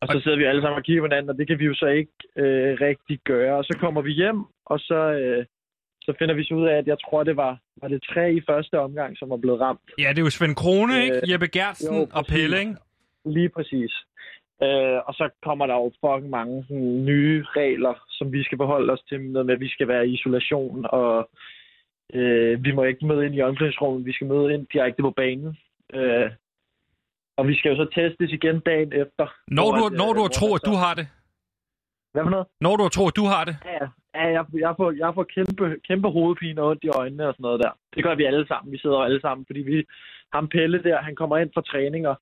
[0.00, 1.74] og så sidder vi alle sammen og kigger på hinanden, og det kan vi jo
[1.74, 3.56] så ikke øh, rigtig gøre.
[3.56, 5.44] Og så kommer vi hjem, og så, øh,
[6.02, 8.40] så finder vi så ud af, at jeg tror, det var, var det tre i
[8.48, 9.80] første omgang, som var blevet ramt.
[9.98, 11.16] Ja, det er jo Svend Krone, ikke?
[11.16, 12.32] Øh, Jeppe Gertsen jo, og præcis.
[12.34, 12.74] Pelle, ikke?
[13.24, 13.92] Lige præcis.
[14.62, 18.92] Øh, og så kommer der jo fucking mange sådan, nye regler, som vi skal forholde
[18.92, 19.20] os til.
[19.20, 21.30] Noget med, at vi skal være i isolation, og
[22.14, 24.06] øh, vi må ikke møde ind i omklædningsrummet.
[24.06, 25.56] Vi skal møde ind direkte på banen.
[25.94, 26.30] Øh,
[27.38, 29.26] og vi skal jo så testes igen dagen efter.
[29.48, 31.06] Når du, at, når øh, du har hvor tro, der at du har det.
[32.12, 32.46] Hvad for noget?
[32.60, 33.56] Når du har tro, at du har det.
[33.64, 34.28] Ja, ja.
[34.36, 37.60] jeg, jeg, får, jeg får kæmpe, kæmpe hovedpine og ondt i øjnene og sådan noget
[37.60, 37.72] der.
[37.94, 38.72] Det gør vi alle sammen.
[38.72, 39.84] Vi sidder alle sammen, fordi vi...
[40.32, 42.16] Ham Pelle der, han kommer ind fra træning og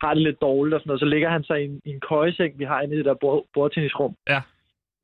[0.00, 1.00] har det lidt dårligt og sådan noget.
[1.00, 3.14] Så ligger han sig i en, i en køjeseng, vi har inde i det der
[3.20, 4.14] bord, bordtennisrum.
[4.28, 4.40] Ja.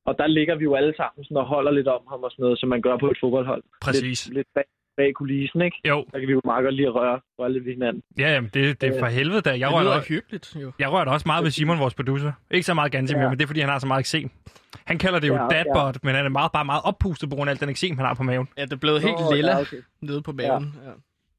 [0.06, 2.42] Og der ligger vi jo alle sammen sådan og holder lidt om ham og sådan
[2.42, 3.62] noget, som man gør på et fodboldhold.
[3.82, 4.26] Præcis.
[4.26, 4.64] Lidt, lidt bag,
[4.96, 5.76] bag kulissen, ikke?
[5.88, 8.02] Jo, Der kan vi jo meget godt lide at røre, røre lidt ved hinanden.
[8.18, 9.50] ja, jamen, det, det er for helvede da.
[9.50, 10.72] Jeg lyder også, hyggeligt, jo.
[10.78, 12.32] jeg rører da også meget ved Simon, vores producer.
[12.50, 13.28] Ikke så meget Gantimir, Ja.
[13.28, 14.30] men det er, fordi han har så meget eksem.
[14.84, 17.50] Han kalder det jo Ja, dadbot, men han er meget, bare meget oppustet på grund
[17.50, 18.48] af alt den eksem, han har på maven.
[18.58, 19.76] Ja, det er blevet helt Nå, lilla Ja, okay.
[20.00, 20.74] nede på maven.
[20.84, 20.90] Ja.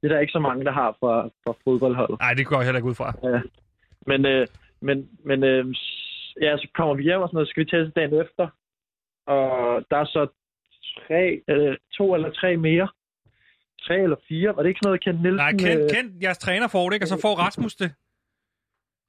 [0.05, 1.13] Det er der ikke så mange, der har fra,
[1.43, 2.19] fra fodboldholdet.
[2.19, 3.09] Nej, det går jeg heller ikke ud fra.
[4.07, 4.47] Men, øh,
[4.81, 5.65] men, men øh,
[6.41, 8.45] ja, så kommer vi hjem og sådan noget, så skal vi teste dagen efter.
[9.27, 9.45] Og
[9.89, 10.27] der er så
[11.07, 12.87] tre, øh, to eller tre mere.
[13.85, 14.55] Tre eller fire.
[14.55, 15.45] Var det ikke sådan noget, Kent Nielsen?
[15.45, 17.03] Nej, øh, Kent, Kent, jeres træner får det, ikke?
[17.03, 17.89] Og så får Rasmus det.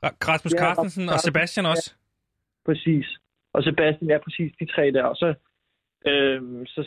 [0.05, 1.95] Ra- Rasmus Ja, Carstensen og Sebastian også.
[2.67, 3.07] Præcis.
[3.55, 5.05] Og Sebastian, ja, præcis de tre der.
[5.05, 5.29] Og så,
[6.11, 6.83] øh, så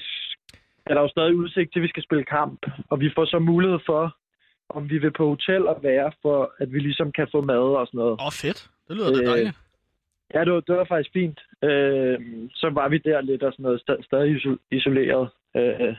[0.89, 2.59] er der jo stadig udsigt til, at vi skal spille kamp.
[2.89, 4.15] Og vi får så mulighed for,
[4.69, 7.87] om vi vil på hotel og være, for at vi ligesom kan få mad og
[7.87, 8.11] sådan noget.
[8.11, 8.69] Åh, oh, fedt.
[8.87, 9.57] Det lyder da Øh, dejligt.
[10.33, 11.39] Ja, det var, det var faktisk fint.
[11.63, 12.19] Øh,
[12.53, 15.29] så var vi der lidt og sådan noget, sta- stadig iso- isoleret.
[15.57, 15.95] Øh,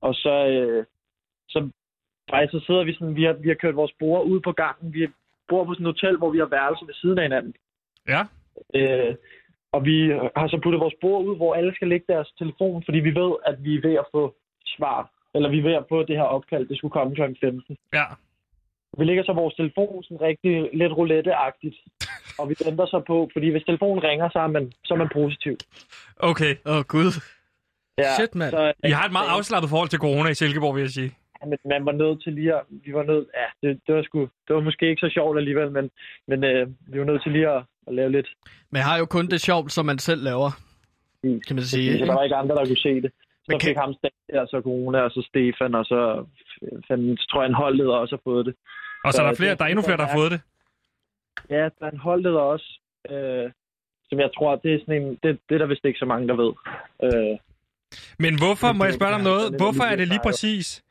[0.00, 0.84] og så, øh,
[1.48, 1.70] så,
[2.30, 4.94] faktisk, så sidder vi sådan, vi har, vi har kørt vores bord ud på gangen.
[4.94, 5.08] Vi
[5.48, 7.54] bor på sådan et hotel, hvor vi har værelser ved siden af hinanden.
[8.08, 8.22] Ja.
[8.74, 9.14] Øh,
[9.72, 9.96] og vi
[10.36, 13.32] har så puttet vores bord ud, hvor alle skal lægge deres telefon, fordi vi ved,
[13.46, 14.34] at vi er ved at få
[14.76, 15.10] svar.
[15.34, 16.68] Eller vi er ved at få det her opkald.
[16.68, 17.22] Det skulle komme kl.
[17.40, 17.76] 15.
[17.94, 18.04] Ja.
[18.98, 21.76] Vi lægger så vores telefon sådan rigtig lidt roulette-agtigt.
[22.38, 25.10] Og vi venter så på, fordi hvis telefonen ringer, så er man, så er man
[25.12, 25.56] positiv.
[26.16, 26.52] Okay.
[26.66, 27.10] Åh, oh, gud.
[27.98, 28.50] Ja, Shit, mand.
[28.50, 31.12] Så, I har et meget afslappet forhold til corona i Silkeborg, vil jeg sige.
[31.40, 32.62] Ja, men man var nødt til lige at...
[32.84, 33.26] Vi var nødt...
[33.40, 35.90] Ja, det, det, var sgu, det var måske ikke så sjovt alligevel, men,
[36.28, 38.28] men øh, vi var nødt til lige at, at lave lidt.
[38.70, 40.50] Men jeg har jo kun det sjovt, som man selv laver,
[41.22, 41.92] kan man sige.
[41.92, 42.14] Så der Ikke?
[42.14, 43.10] var ikke andre, der kunne se det.
[43.44, 46.24] Så Men kan- fik ham Stan, og så Corona, og så Stefan, og så,
[46.88, 48.54] fanden, så tror jeg, en holdleder også har fået det.
[49.04, 50.40] Og så er der, Så flere, det- der er endnu flere, der har fået det.
[51.50, 52.68] Ja, der er en holdleder også,
[53.10, 53.50] øh,
[54.08, 55.08] som jeg tror, det er sådan en...
[55.22, 56.52] Det, det er der vist ikke så mange, der ved.
[57.06, 57.38] Øh,
[58.18, 59.54] Men hvorfor, må jeg spørge dig om noget?
[59.60, 60.82] Hvorfor er det lige præcis...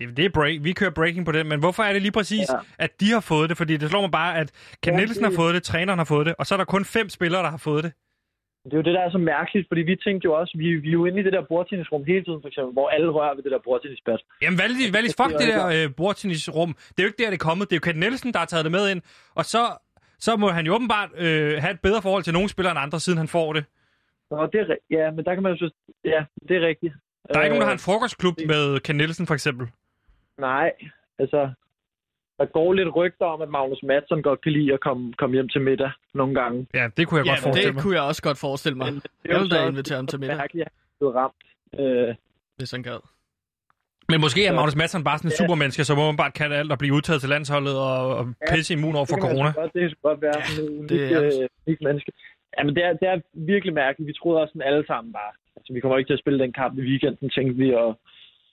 [0.00, 0.56] Det, det er break.
[0.64, 2.58] Vi kører breaking på det, men hvorfor er det lige præcis, Ja.
[2.78, 3.56] at de har fået det?
[3.56, 4.48] Fordi det slår mig bare, at
[4.82, 6.84] Ken Ja, Nielsen har fået det, træneren har fået det, og så er der kun
[6.84, 7.92] fem spillere, der har fået det.
[8.64, 10.88] Det er jo det, der er så mærkeligt, fordi vi tænkte jo også, vi, vi
[10.88, 13.42] er jo inde i det der bordtennisrum hele tiden, for eksempel, hvor alle rører ved
[13.42, 14.20] det der bordtennisbat.
[14.42, 16.70] Jamen, Valis, Valis fuck det der øh, bordtennisrum.
[16.88, 17.70] Det er jo ikke der, det er kommet.
[17.70, 19.02] Det er jo Ken Nielsen, der har taget det med ind.
[19.34, 19.62] Og så,
[20.18, 23.00] så må han jo åbenbart øh, have et bedre forhold til nogle spillere end andre,
[23.00, 23.64] siden han får det.
[24.30, 25.68] Nå, det er, ja, men der kan man jo så...
[26.04, 26.94] Ja, det er rigtigt.
[27.34, 29.66] Der er ikke nogen, der har Øh, en frokostklub med Ken Nielsen, for eksempel.
[30.40, 30.72] Nej,
[31.18, 31.50] altså...
[32.38, 35.48] Der går lidt rygter om, at Magnus Madsen godt kan lide at komme, komme hjem
[35.48, 36.66] til middag nogle gange.
[36.74, 37.82] Ja, det kunne jeg Ja, godt forestille det mig.
[37.82, 38.86] kunne jeg også godt forestille mig.
[38.92, 41.12] Men det er Jeg jo vil da invitere ham til middag, Mærkeligt, at han er
[41.20, 41.42] ramt.
[41.80, 42.14] Øh,
[42.58, 43.00] hvis han gad.
[44.10, 45.40] Men måske er Magnus Madsen bare sådan en Ja.
[45.42, 48.22] supermenneske, som åbenbart kan alt og blive udtaget til landsholdet og, og
[48.52, 49.50] pisse immun over for det corona.
[49.60, 52.10] Godt, det kan godt være sådan en det unik, er øh, unik menneske.
[52.58, 53.16] Ja, men det er, det er
[53.54, 54.06] virkelig mærkeligt.
[54.08, 55.32] Vi troede også sådan alle sammen bare.
[55.56, 57.90] Altså, vi kommer ikke til at spille den kamp i weekenden, tænkte vi, og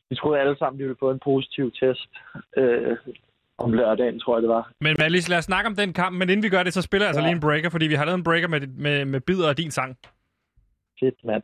[0.09, 2.09] vi troede alle sammen, vi ville få en positiv test
[2.57, 2.97] øh,
[3.57, 4.71] om lørdagen, tror jeg det var.
[4.81, 7.05] Men Valis, lad os snakke om den kamp, men inden vi gør det, så spiller
[7.05, 7.27] jeg altså Ja.
[7.27, 9.71] lige en breaker, fordi vi har lavet en breaker med, med, med bidder af din
[9.71, 9.97] sang.
[10.99, 11.43] Fedt, mand.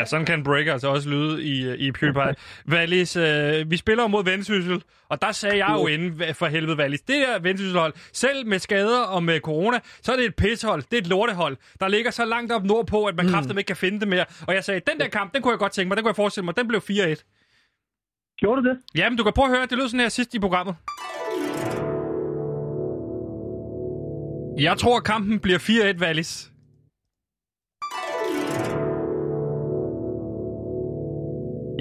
[0.00, 2.34] Ja, sådan kan en breaker altså også lyde i, i PewDiePie.
[2.72, 7.00] Valis, øh, vi spiller mod Vendsyssel, og der sagde jeg jo inden, for helvede Valis,
[7.00, 10.92] det der Vendsysselhold, selv med skader og med corona, så er det et pishold, det
[10.92, 13.32] er et lortehold, der ligger så langt op nordpå, at man mm.
[13.32, 14.24] kraftigt ikke kan finde det mere.
[14.46, 16.16] Og jeg sagde, den der kamp, den kunne jeg godt tænke mig, den kunne jeg
[16.16, 18.36] forestille mig, den blev 4-1.
[18.38, 18.78] Gjorde du det?
[18.94, 20.76] Jamen, du kan prøve at høre, det lød sådan her sidst i programmet.
[24.58, 26.49] Jeg tror, kampen bliver 4-1, Valis.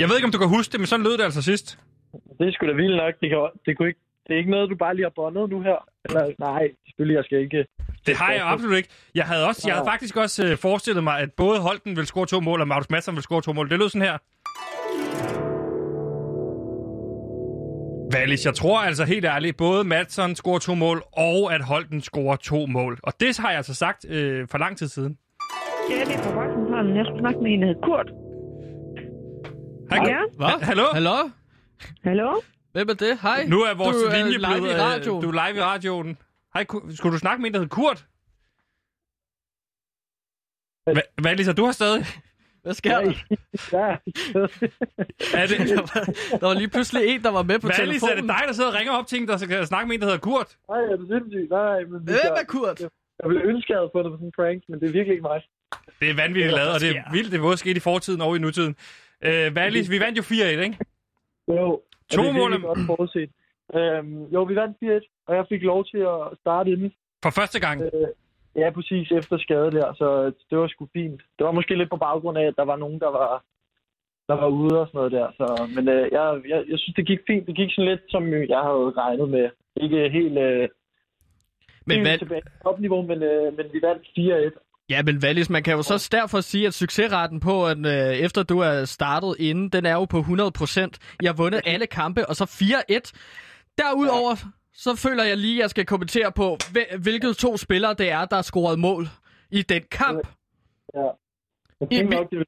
[0.02, 1.68] Jeg ved ikke, om du kan huske det, men sådan lød det altså sidst.
[2.38, 3.14] Det er sgu da vildt nok.
[3.22, 5.62] Det, kan, det, kunne ikke, det er ikke noget, du bare lige har bondet nu
[5.62, 5.80] her.
[6.06, 7.66] Eller, nej, selvfølgelig, jeg skal ikke...
[8.08, 8.90] Det har jeg absolut ikke.
[9.16, 12.26] Jeg havde, også, jeg havde faktisk også øh, forestillet mig, at både Holten ville score
[12.26, 13.70] to mål, og Magnus Madsen ville score to mål.
[13.70, 14.18] Det lød sådan her.
[18.14, 22.36] Valis, jeg tror altså helt ærligt, både Madsen scorer to mål, og at Holten scorer
[22.36, 23.00] to mål.
[23.04, 25.18] Og det har jeg altså sagt øh, for lang tid siden.
[25.90, 26.98] Ja, det er Voksenholden.
[26.98, 28.12] Jeg skulle snakke med en, der hedder Kurt.
[29.92, 30.20] Hej, Ja.
[30.38, 30.48] Hvad?
[30.48, 30.84] Ha- Hallo?
[30.94, 31.30] Hallo?
[32.04, 32.42] Hallo?
[32.72, 33.20] Hvem er det?
[33.22, 33.46] Hej.
[33.48, 34.70] Nu er vores du er linje live blevet...
[34.70, 35.24] i øh, radioen.
[35.24, 36.18] Du er live i radioen.
[36.54, 38.06] Hej, Ku- skulle du snakke med en, der hedder Kurt?
[40.90, 42.06] Hva- Valis, og du har stadig...
[42.64, 43.12] Hvad sker der?
[43.78, 43.88] Ja,
[45.42, 46.06] Er det, Der var,
[46.40, 48.18] der var lige pludselig en, der var med på er telefonen.
[48.18, 50.08] det dig, der sidder og ringer op til en, der skal snakke med en, der
[50.08, 50.58] hedder Kurt?
[50.70, 51.50] nej, er du sindssygt?
[51.50, 52.80] Nej, men Hvem er Kurt?
[53.22, 54.92] Jeg ville ønske, at jeg havde fået det på sådan en prank, men det er
[54.98, 55.42] virkelig ikke mig.
[56.00, 58.36] Det er vanvittigt lavet, og det er vildt, det er både sket i fortiden og
[58.36, 58.76] i nutiden.
[59.28, 60.78] Øh, Valis, vi vandt jo 4-1, ikke?
[61.48, 63.30] Jo, To det mål godt forudset.
[63.76, 66.94] Øhm, jo, vi vandt 4-1, og jeg fik lov til at starte inden.
[67.24, 67.82] For første gang.
[67.82, 68.08] Øh,
[68.56, 71.22] ja, præcis efter skade der, så det var sgu fint.
[71.38, 73.44] Det var måske lidt på baggrund af, at der var nogen, der var,
[74.28, 75.28] der var ude og sådan noget der.
[75.38, 77.48] Så, men øh, jeg, jeg, jeg synes, det gik fint.
[77.48, 79.50] Det gik sådan lidt, som jeg havde regnet med.
[79.84, 80.70] Ikke helt, øh,
[81.86, 84.69] Men, helt Val- tilbage på topniveau, men, øh, men vi vandt 4-1.
[84.90, 88.44] Ja, men Valis, man kan jo så derfor sige, at succesraten på, at øh, efter
[88.44, 90.88] du er startet inden, den er jo på 100%.
[91.22, 93.12] I har vundet alle kampe, og så 4-1.
[93.78, 94.36] Derudover,
[94.74, 98.26] så føler jeg lige, at jeg skal kommentere på, hvil- hvilke to spillere det er,
[98.26, 99.10] der har scoret mål
[99.52, 100.28] i den kamp.
[100.96, 101.00] Ja.
[101.92, 102.46] Jeg ville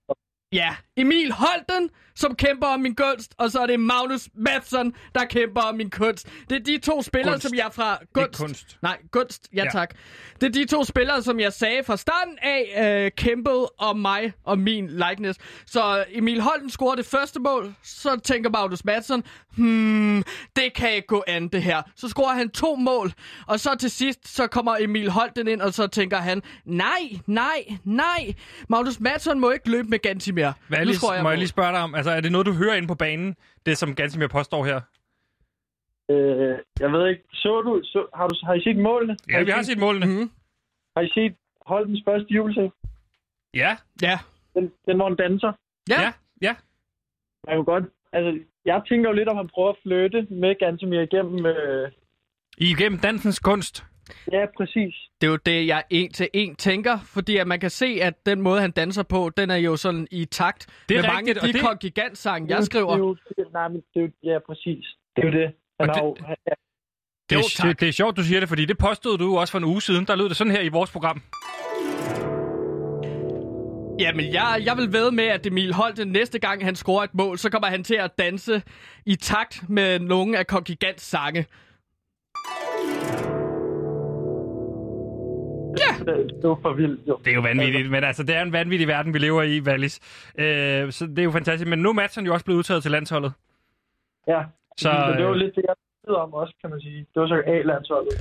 [0.54, 1.90] Ja, Emil Holten,
[2.22, 5.90] som kæmper om min kunst, og så er det Magnus Madsen, der kæmper om min
[5.90, 6.28] kunst.
[6.50, 7.48] Det er de to spillere, Kunst.
[7.48, 8.78] som jeg fra Ikke kunst.
[8.82, 9.50] Nej, kunst.
[9.56, 9.70] Ja, Ja.
[9.72, 9.96] tak.
[10.42, 14.34] Det er de to spillere, som jeg sagde fra starten af, øh, kæmpede om mig
[14.44, 15.40] og min likeness.
[15.66, 19.24] Så Emil Holten scorer det første mål, så tænker Magnus Madsen,
[19.58, 20.24] hmm,
[20.56, 21.82] det kan ikke gå an det her.
[21.96, 23.14] Så scorer han to mål,
[23.48, 26.88] og så til sidst, så kommer Emil Holten ind, og så tænker han, nej,
[27.28, 28.34] nej, nej,
[28.70, 30.52] Magnus Madsen må ikke løbe med Gantimir.
[30.68, 32.48] Hvad er Nu lige, jeg må jeg lige spørge dig om, altså er det noget,
[32.48, 34.82] du hører inde på banen, det som Gansimir påstår her?
[36.10, 39.18] Øh, jeg ved ikke, så du, så, har, du, har I set målene?
[39.30, 40.06] Ja, I vi har set målene.
[40.06, 40.32] Mhm.
[40.96, 42.72] Har I set Holtens første jubelscene?
[43.54, 44.20] Ja, Ja.
[44.54, 45.52] Den, den hvor han danser.
[45.90, 46.02] Ja.
[46.02, 46.56] ja, ja.
[47.48, 51.02] Man kan godt, altså, jeg tænker jo lidt, om han prøver at flytte med Gantemir
[51.02, 51.46] igennem...
[51.46, 51.92] Øh,
[52.58, 53.84] Igennem dansens kunst.
[54.32, 54.96] Ja, præcis.
[55.22, 58.26] Det er jo det, jeg en til en tænker, fordi at man kan se, at
[58.26, 61.18] den måde, han danser på, den er jo sådan i takt Det er med mange
[61.20, 62.98] rigtigt, og af de det- gigantsange, jeg Det er skriver.
[62.98, 64.86] jo, det, er jo- nej, men det er jo, ja, præcis.
[65.16, 65.48] Det er jo det.
[65.48, 66.36] Han Og har det- jo, han,
[67.30, 69.58] Det er, Jo, det er sjovt, du siger det, fordi det påstod du også for
[69.58, 70.06] en uge siden.
[70.08, 71.22] Der lød det sådan her i vores program.
[74.00, 77.38] Jamen, jeg, jeg vil ved med, at Emil Holte næste gang, han scorer et mål,
[77.38, 78.62] så kommer han til at danse
[79.06, 81.46] i takt med nogle af Kongigants sange.
[86.06, 87.18] Det, var for vildt, jo.
[87.26, 90.00] Det er jo vanvittigt, men altså, det er en vanvittig verden, vi lever i, Wallis.
[90.38, 91.70] Øh, så det er jo fantastisk.
[91.70, 93.34] Men nu er Madsen jo også blevet udtaget til landsholdet.
[94.28, 94.44] Ja,
[94.78, 95.76] Så, så, det var lidt det, jeg
[96.08, 97.00] ved om også, kan man sige.
[97.14, 98.14] Det var så A-landsholdet.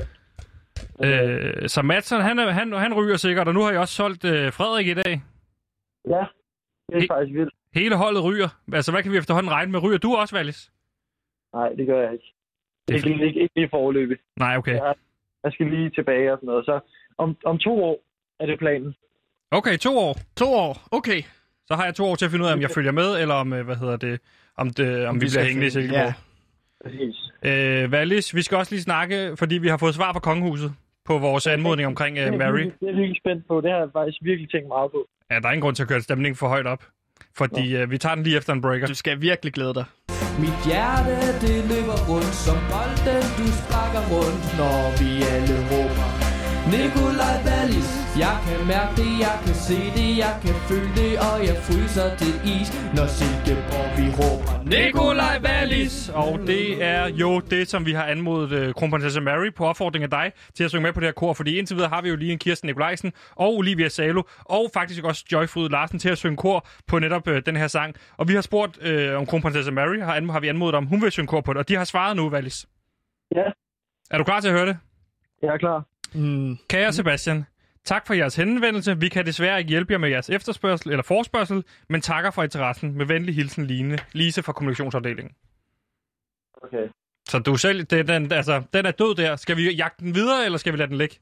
[1.04, 4.52] Øh, så Madsen, han, han, han ryger sikkert, og nu har jeg også solgt øh,
[4.52, 5.22] Frederik i dag.
[6.08, 6.24] Ja,
[6.88, 7.54] det er He- faktisk vildt.
[7.74, 8.48] Hele holdet ryger.
[8.72, 9.82] Altså, hvad kan vi efterhånden regne med?
[9.82, 10.70] Ryger du også, Wallis?
[11.54, 12.34] Nej, det gør jeg ikke.
[12.88, 14.16] Det er er ikke, ikke lige forløbig.
[14.38, 14.74] Nej, okay.
[14.74, 14.92] Ja.
[15.44, 16.64] Jeg skal lige tilbage og sådan noget.
[16.64, 16.80] Så
[17.22, 17.96] om, om to år
[18.40, 18.94] er det planen.
[19.50, 20.14] Okay, to år.
[20.37, 21.22] To år, okay.
[21.66, 23.35] Så har jeg to år til at finde ud af, om jeg følger med, eller
[23.35, 24.20] om, øh, hvad hedder det,
[24.56, 25.98] om, det, om vi bliver hængende i Silkeborg.
[25.98, 26.12] Ja.
[26.85, 27.16] Præcis.
[27.42, 30.72] Øh, Wallis, vi skal også lige snakke, fordi vi har fået svar fra kongehuset
[31.04, 32.59] på vores anmodning omkring Det øh, Mary.
[32.59, 33.61] Det er jeg virkelig spændt på.
[33.61, 35.06] Det har jeg faktisk virkelig tænkt meget på.
[35.30, 36.83] Ja, der er ingen grund til at køre stemningen for højt op.
[37.37, 38.87] Fordi øh, vi tager den lige efter en breaker.
[38.87, 39.85] Du skal virkelig glæde dig.
[40.40, 46.19] Mit hjerte, det løber rundt som bolden, du sparker rundt, når vi alle råber.
[46.66, 47.88] Nikolaj Wallis,
[48.24, 52.16] jeg kan mærke det, jeg kan se det, jeg kan føle det, og jeg fryser
[52.16, 54.52] til is, når Silkeborg vi råber.
[54.74, 56.08] Nikolaj Wallis!
[56.14, 60.10] Og det er jo det, som vi har anmodet øh, kronprinsesse Mary på opfordring af
[60.10, 61.32] dig til at synge med på det her kor.
[61.32, 65.04] Fordi indtil videre har vi jo lige en Kirsten Nikolajsen og Olivia Salo og faktisk
[65.04, 67.94] også Joyfryd Larsen til at synge kor på netop øh, den her sang.
[68.16, 71.02] Og vi har spurgt øh, om kronprinsesse Mary, har, anmo- har vi anmodet om, hun
[71.02, 71.58] vil synge kor på det.
[71.58, 72.66] Og de har svaret nu, Wallis.
[73.34, 73.44] Ja.
[74.10, 74.76] Er du klar til at høre det?
[75.42, 75.84] Jeg er klar.
[76.14, 76.58] Mm.
[76.68, 77.44] Kære Sebastian,
[77.84, 78.98] tak for jeres henvendelse.
[79.00, 82.98] Vi kan desværre ikke hjælpe jer med jeres efterspørgsel eller forspørgsel, men takker for interessen.
[82.98, 83.98] Med venlig hilsen, Line.
[84.12, 85.34] Lise fra kommunikationsafdelingen.
[86.62, 86.88] Okay.
[87.28, 89.36] Så du selv, den, den, altså, den er død der.
[89.36, 91.16] Skal vi jagte den videre, eller skal vi lade den ligge?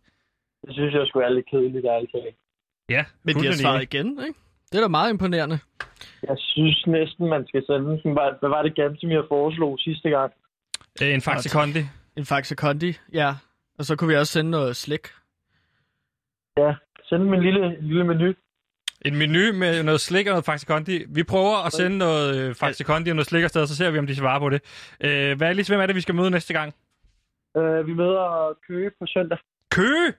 [0.66, 2.36] Det synes jeg skulle være lidt kedeligt, ærligt talt.
[2.88, 4.38] Ja, Men de har svaret igen, ikke?
[4.72, 5.58] Det er da meget imponerende.
[6.22, 10.32] Jeg synes næsten, man skal sende sådan, hvad, var det Gantemir foreslog sidste gang?
[11.02, 11.82] Øh, en Faxe Kondi.
[12.16, 13.34] En Faxe Kondi, ja.
[13.78, 15.06] Og så kunne vi også sende noget slik.
[16.56, 18.34] Ja, send dem en lille, lille menu.
[19.04, 21.04] En menu med noget slik og noget Kondi.
[21.08, 24.06] Vi prøver at sende noget øh, Kondi og noget slik afsted, så ser vi, om
[24.06, 24.62] de svarer på det.
[25.00, 26.74] Øh, hvad er lige, hvem er det, vi skal møde næste gang?
[27.54, 29.38] Uh, vi møder Køge på søndag.
[29.70, 30.12] Køge!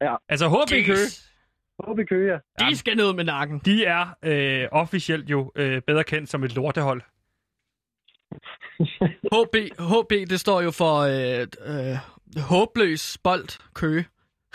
[0.00, 0.16] Ja.
[0.28, 2.02] Altså HB Køge.
[2.02, 2.68] I Køge, ja.
[2.68, 3.58] De skal ned med nakken.
[3.58, 7.02] De er øh, officielt jo øh, bedre kendt som et lortehold.
[9.36, 11.96] HB, HB, det står jo for øh, øh,
[12.50, 14.04] håbløs bold køge.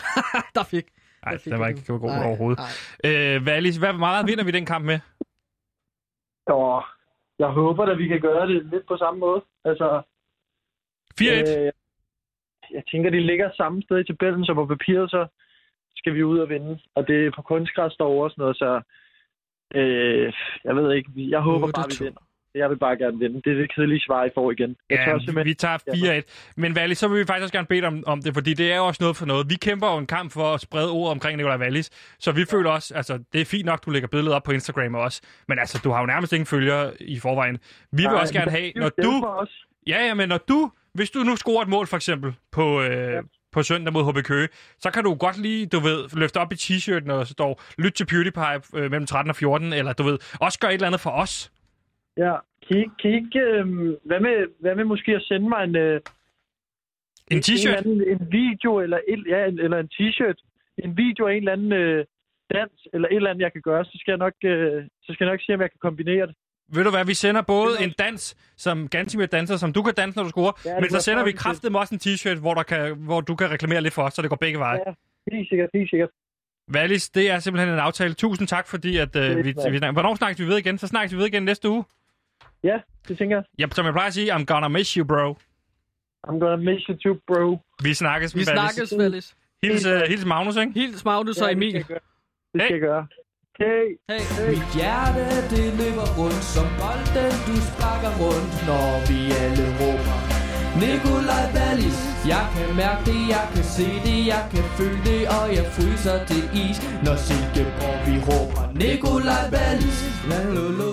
[0.56, 0.86] der fik...
[1.24, 1.86] Nej, det var ikke den.
[1.86, 2.58] det var god Nej, overhovedet.
[3.04, 3.36] nej.
[3.36, 4.98] Øh, Valis, hvad meget vinder vi den kamp med?
[6.46, 6.84] Og
[7.38, 9.40] jeg håber at vi kan gøre det lidt på samme måde.
[9.64, 10.02] Altså,
[11.20, 11.24] 4-1?
[11.24, 11.72] øh,
[12.70, 15.26] jeg tænker, de ligger samme sted i tabellen, så på papiret, så
[15.96, 16.80] skal vi ud og vinde.
[16.94, 18.70] Og det er på kunstgræs derovre og sådan noget, så
[19.74, 20.32] øh,
[20.64, 21.10] jeg ved ikke.
[21.16, 21.98] Jeg håber bare, 8-2.
[21.98, 22.22] vi vinder.
[22.54, 23.42] Jeg vil bare gerne vinde.
[23.44, 24.76] Det er det kedelige svar, I får igen.
[24.90, 25.44] Jeg Ja, tør simpelthen...
[25.46, 25.78] vi tager
[26.22, 26.52] 4-1.
[26.56, 28.76] Men Wallis, så vil vi faktisk også gerne bede om, om det, fordi det er
[28.76, 29.50] jo også noget for noget.
[29.50, 32.70] Vi kæmper jo en kamp for at sprede ord omkring Nikolaj Wallis, så vi føler
[32.70, 35.80] også, altså det er fint nok, du lægger billedet op på Instagram også, men altså
[35.84, 37.58] du har jo nærmest ingen følgere i forvejen.
[37.92, 39.26] Vi vil Nej, også gerne have, når du,
[39.86, 43.22] ja ja, men når du, hvis du nu scorer et mål for eksempel på, øh,
[43.52, 44.48] på søndag mod HB Køge,
[44.80, 48.06] så kan du godt lige, du ved, løfte op i t-shirten og står, lyt til
[48.06, 51.10] PewDiePie øh, mellem 13 og 14, eller du ved, også gør et eller andet for
[51.10, 51.50] os.
[52.24, 52.34] Ja.
[52.66, 53.40] Kan I, kan I ikke...
[53.40, 53.66] Øh,
[54.08, 55.76] hvad, med, hvad med måske at sende mig en...
[55.76, 56.00] Øh,
[57.30, 57.66] En En, t-shirt?
[57.66, 60.38] eller anden, en video, eller, et, ja, en, eller en t-shirt.
[60.84, 61.72] En video af en eller anden...
[61.72, 62.04] Øh,
[62.54, 65.24] dans eller et eller andet, jeg kan gøre, så skal jeg nok, øh, så skal
[65.24, 66.34] jeg nok se, om jeg kan kombinere det.
[66.74, 70.18] Ved du hvad, vi sender både en dans, som Gantimir danser, som du kan danse,
[70.18, 72.96] når du scorer, Ja, men så sender vi kraftet også en t-shirt, hvor, der kan,
[72.96, 74.80] hvor du kan reklamere lidt for os, så det går begge veje.
[74.86, 74.92] Ja,
[75.32, 76.10] helt sikkert, helt sikkert.
[76.68, 78.14] Valis, det er simpelthen en aftale.
[78.14, 79.86] Tusind tak, fordi at, øh, vi, mand.
[79.86, 79.92] vi...
[79.92, 80.78] Hvornår snakkes vi ved igen?
[80.78, 81.84] Så snakkes vi ved igen næste uge.
[82.64, 82.78] Ja,
[83.08, 83.44] det tænker jeg.
[83.58, 85.36] Ja, som jeg plejer at sige, I'm gonna miss you, bro.
[86.28, 87.58] I'm gonna miss you too, bro.
[87.82, 89.34] Vi snakkes Vi snakkes, Valis.
[89.62, 90.72] Hils, uh, hils Magnus, ikke?
[90.72, 91.72] Hils Magnus og det skal Emil.
[91.74, 91.98] jeg gøre.
[92.52, 93.06] Det skal jeg gøre.
[93.64, 93.86] Hey.
[94.50, 100.16] Mit hjerte det løber rundt som bolden Du sparker rundt når vi alle råber
[100.82, 101.98] Nikolaj Wallis
[102.32, 106.18] Jeg kan mærke det, jeg kan se det, jeg kan føle det Og jeg fryser
[106.30, 109.98] til is Når Silkeborg vi råber Nikolaj Wallis
[110.30, 110.90] La, lo, lo,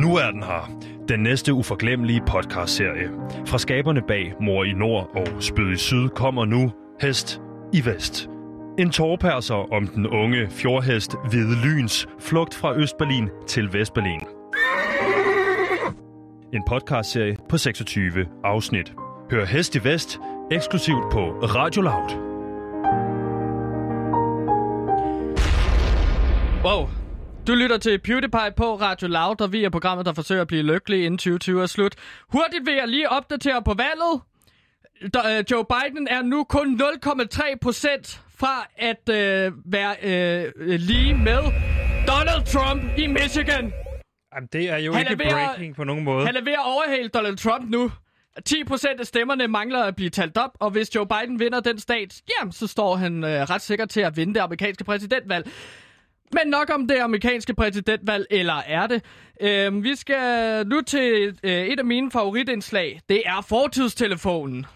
[0.00, 0.70] Nu er den her.
[1.08, 3.10] Den næste uforglemmelige podcastserie.
[3.46, 7.40] Fra skaberne bag Mor i Nord og Spyd i Syd kommer nu Hest
[7.72, 8.28] i Vest.
[8.78, 14.20] En tårperser om den unge fjordhest Hvide Lyns flugt fra Østberlin til Vestberlin.
[16.52, 18.92] En podcastserie på 26 afsnit.
[19.30, 20.20] Hør Hest i Vest
[20.50, 22.30] eksklusivt på Radio Loud.
[26.64, 26.99] Wow.
[27.46, 30.62] Du lytter til PewDiePie på Radio Loud, og vi er programmet, der forsøger at blive
[30.62, 31.94] lykkelige inden 2020 er slut.
[32.28, 34.20] Hurtigt vil jeg lige opdatere på valget.
[35.14, 41.14] Der, øh, Joe Biden er nu kun 0,3 procent fra at øh, være øh, lige
[41.14, 41.38] med
[42.08, 43.72] Donald Trump i Michigan.
[44.34, 46.26] Jamen, det er jo Han er ikke ved at- breaking på nogen måde.
[46.26, 47.90] Han er ved at overhale Donald Trump nu.
[48.44, 51.78] 10 procent af stemmerne mangler at blive talt op, og hvis Joe Biden vinder den
[51.78, 55.50] stat, jamen, så står han øh, ret sikkert til at vinde det amerikanske præsidentvalg.
[56.32, 59.04] Men nok om det amerikanske præsidentvalg, eller er det?
[59.40, 63.00] Øh, vi skal nu til øh, et af mine favoritindslag.
[63.08, 64.66] Det er fortidstelefonen.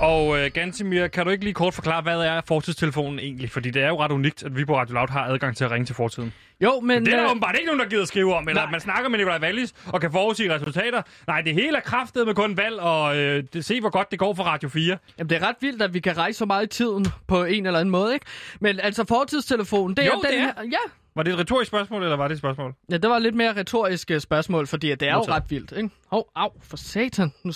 [0.00, 3.50] Og øh, Gansimir, kan du ikke lige kort forklare, hvad er fortidstelefonen egentlig?
[3.50, 5.70] Fordi det er jo ret unikt, at vi på Radio Loud har adgang til at
[5.70, 6.32] ringe til fortiden.
[6.60, 7.06] Jo, men...
[7.06, 8.64] Det er der øh, åbenbart ikke nogen, der gider skrive om, eller Nej.
[8.66, 11.02] at man snakker med Nicolai Wallis og kan forudsige resultater.
[11.26, 14.18] Nej, det hele er kraftet med kun valg, og øh, det, se hvor godt det
[14.18, 14.98] går for Radio 4.
[15.18, 17.66] Jamen, det er ret vildt, at vi kan rejse så meget i tiden på en
[17.66, 18.26] eller anden måde, ikke?
[18.60, 20.42] Men altså, fortidstelefonen, det Jo, er den det er.
[20.42, 20.52] her...
[20.64, 22.74] Ja, Var det et retorisk spørgsmål, eller var det et spørgsmål?
[22.90, 25.36] Ja, det var lidt mere retorisk spørgsmål, fordi det er jo Modtaget.
[25.42, 25.90] ret vildt, ikke?
[26.10, 27.32] Hov, au, for satan.
[27.44, 27.52] Nu,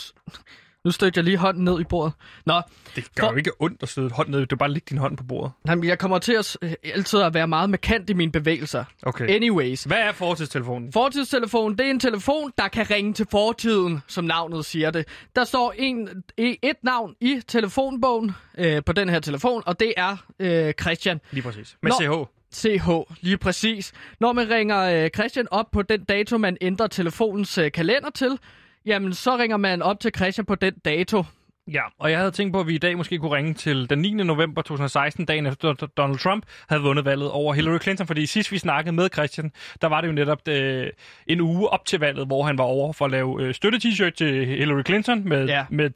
[0.85, 2.13] nu stødte jeg lige hånden ned i bordet.
[2.47, 2.61] Nå,
[2.97, 4.47] Det gør For- jo ikke ondt at støde et hånd ned.
[4.47, 5.53] Du bare lægge din hånd på bordet.
[5.69, 8.85] jamen, jeg kommer til at øh, altid at være meget markant i mine bevægelser.
[9.03, 9.29] Okay.
[9.29, 9.85] Anyways.
[9.85, 10.93] Hvad er fortidstelefonen?
[10.93, 15.09] Fortidstelefonen, det er en telefon, der kan ringe til fortiden, som navnet siger det.
[15.37, 16.09] Der står en,
[16.41, 21.21] e- et navn i telefonbogen øh, på den her telefon, og det er øh, Christian.
[21.31, 21.77] Lige præcis.
[21.83, 22.27] Med Nå.
[22.27, 22.29] CH.
[22.55, 22.89] CH,
[23.21, 23.93] lige præcis.
[24.21, 28.39] Når man ringer øh, Christian op på den dato, man ændrer telefonens øh, kalender til,
[28.87, 31.25] jamen så ringer man op til Christian på den dato.
[31.73, 33.99] Ja, og jeg havde tænkt på, at vi i dag måske kunne ringe til den
[33.99, 34.13] 9.
[34.13, 38.59] november 2016, dagen efter Donald Trump havde vundet valget over Hillary Clinton, fordi sidst vi
[38.59, 39.53] snakkede med Christian,
[39.83, 40.87] der var det jo netop øh,
[41.27, 44.47] en uge op til valget, hvor han var over for at lave øh, støtte-t-shirt til
[44.47, 45.65] Hillary Clinton med, Ja.
[45.71, 45.91] med,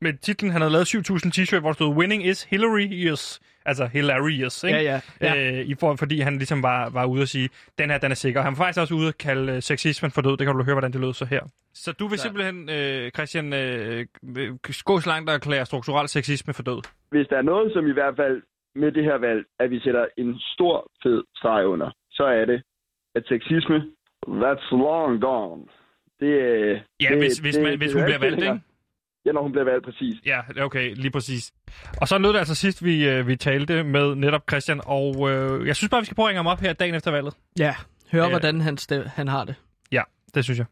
[0.00, 3.86] med titlen, han havde lavet 7.000 t-shirt, hvor der stod Winning is Hillary is, altså
[3.86, 4.78] hilarious, ikke?
[4.78, 5.34] Ja, ja.
[5.34, 5.58] ja.
[5.60, 7.48] Øh, i for, fordi han ligesom var, var ude at sige,
[7.78, 8.42] den her, den er sikker.
[8.42, 10.36] Han var faktisk også ude at kalde øh, sexismen for død.
[10.36, 11.40] Det kan du høre, hvordan det lød så her.
[11.74, 14.06] Så du vil Så- simpelthen, øh, Christian, øh,
[14.84, 16.82] gå så langt og erklære strukturel sexisme for død?
[17.10, 18.42] Hvis der er noget, som i hvert fald
[18.74, 22.62] med det her valg, at vi sætter en stor, fed streg under, så er det,
[23.14, 23.76] at sexisme,
[24.28, 25.62] that's long gone.
[26.20, 26.32] Det,
[27.02, 28.60] Ja, det, hvis, hvis, det- man, det hvis er hun jo bliver valgt, ikke?
[29.26, 30.14] Ja, når hun bliver valgt, præcis.
[30.26, 31.52] Ja, okay, lige præcis.
[32.00, 35.66] Og så lød det altså sidst, vi, øh, vi talte med netop Christian, og øh,
[35.66, 37.34] jeg synes bare, vi skal prøve at ringe ham op her dagen efter valget.
[37.58, 37.74] ja.
[38.12, 38.30] Hør, Øh.
[38.30, 39.54] hvordan han, ste- han har det.
[39.92, 40.02] Ja,
[40.34, 40.66] det synes jeg.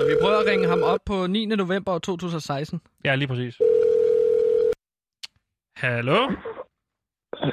[0.00, 1.46] Så vi prøver at ringe ham op på 9.
[1.46, 2.80] november 2016.
[3.04, 3.58] Ja, lige præcis.
[5.76, 6.30] Hallo?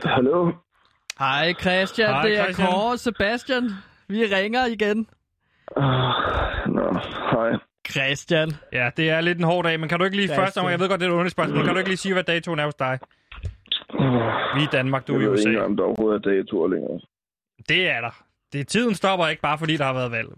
[0.03, 0.51] Hallo?
[1.19, 2.67] Hej Christian, Hej, det er Christian.
[2.67, 3.69] Kåre og Sebastian.
[4.07, 5.07] Vi ringer igen.
[5.77, 5.83] Uh,
[6.75, 6.99] Nå,
[7.31, 7.51] hej.
[7.91, 8.51] Christian.
[8.73, 10.45] Ja, det er lidt en hård dag, men kan du ikke lige Christian.
[10.45, 12.13] først, jeg ved godt, det er et underligt spørgsmål, men kan du ikke lige sige,
[12.13, 12.99] hvad datoen er hos dig?
[14.55, 15.49] Vi er i Danmark, du er i jeg ved USA.
[15.49, 16.99] ikke, om der overhovedet er datoer længere.
[17.69, 18.23] Det er der.
[18.53, 20.29] Det, tiden stopper ikke bare, fordi der har været valg.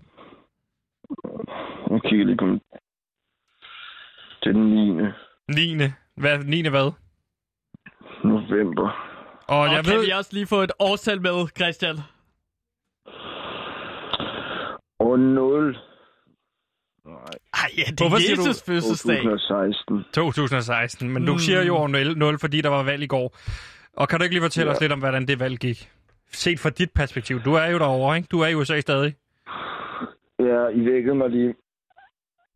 [1.91, 2.60] Nu kigger jeg lige på min...
[4.43, 4.70] Det er den
[5.50, 5.76] 9.
[5.78, 5.84] 9.
[6.16, 6.68] Hvad, 9.
[6.70, 6.91] hvad?
[8.24, 8.88] november.
[9.48, 10.06] Og, Og jeg kan ved...
[10.06, 11.95] vi også lige få et årstal med, Christian?
[15.00, 15.78] Og 0.
[17.08, 17.16] Nej,
[17.53, 19.16] Ej, ja, det Hvorfor er siger du Jesus fødselsdag.
[19.18, 20.03] 2016.
[20.14, 21.39] 2016, men du Mm.
[21.39, 23.36] siger jo år 0, 0, fordi der var valg i går.
[23.93, 24.76] Og kan du ikke lige fortælle ja.
[24.76, 25.91] os lidt om, hvordan det valg gik?
[26.32, 27.39] Set fra dit perspektiv.
[27.41, 28.28] Du er jo derovre, ikke?
[28.32, 29.16] Du er i USA stadig.
[30.39, 31.53] Ja, I vækkede mig lige.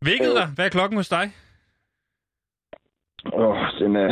[0.04, 0.46] Vækket dig?
[0.54, 1.32] Hvad er klokken hos dig?
[3.32, 4.10] Åh, oh, den er...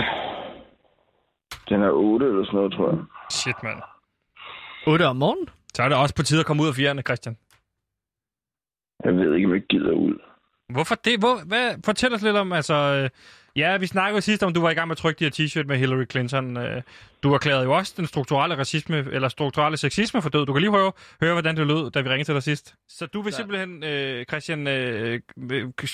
[1.68, 2.98] Den er 8 eller sådan noget, tror jeg.
[3.30, 3.78] Shit, mand.
[4.86, 5.48] 8 om morgenen?
[5.74, 7.36] Så er det også på tide at komme ud af fjerne, Christian.
[9.04, 10.18] Jeg ved ikke, om jeg gider ud.
[10.72, 11.18] Hvorfor det?
[11.18, 11.66] Hvor, hvad?
[11.84, 12.74] Fortæl os lidt om, altså...
[12.74, 13.10] Øh,
[13.56, 15.30] ja, vi snakkede jo sidst om, du var i gang med at trykke de her
[15.30, 16.56] t-shirt med Hillary Clinton.
[16.56, 16.82] Øh,
[17.22, 20.46] du erklærede jo også den strukturelle racisme, eller strukturelle sexisme for død.
[20.46, 20.92] Du kan lige høre,
[21.22, 22.74] høre hvordan det lød, da vi ringede til dig sidst.
[22.88, 25.20] Så du vil simpelthen, øh, Christian, øh,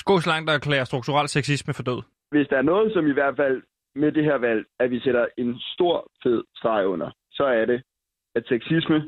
[0.04, 2.02] gå så langt og erklære strukturel sexisme for død?
[2.30, 3.62] Hvis der er noget, som i hvert fald
[3.94, 7.82] med det her valg, at vi sætter en stor, fed streg under, så er det,
[8.34, 8.98] at sexisme,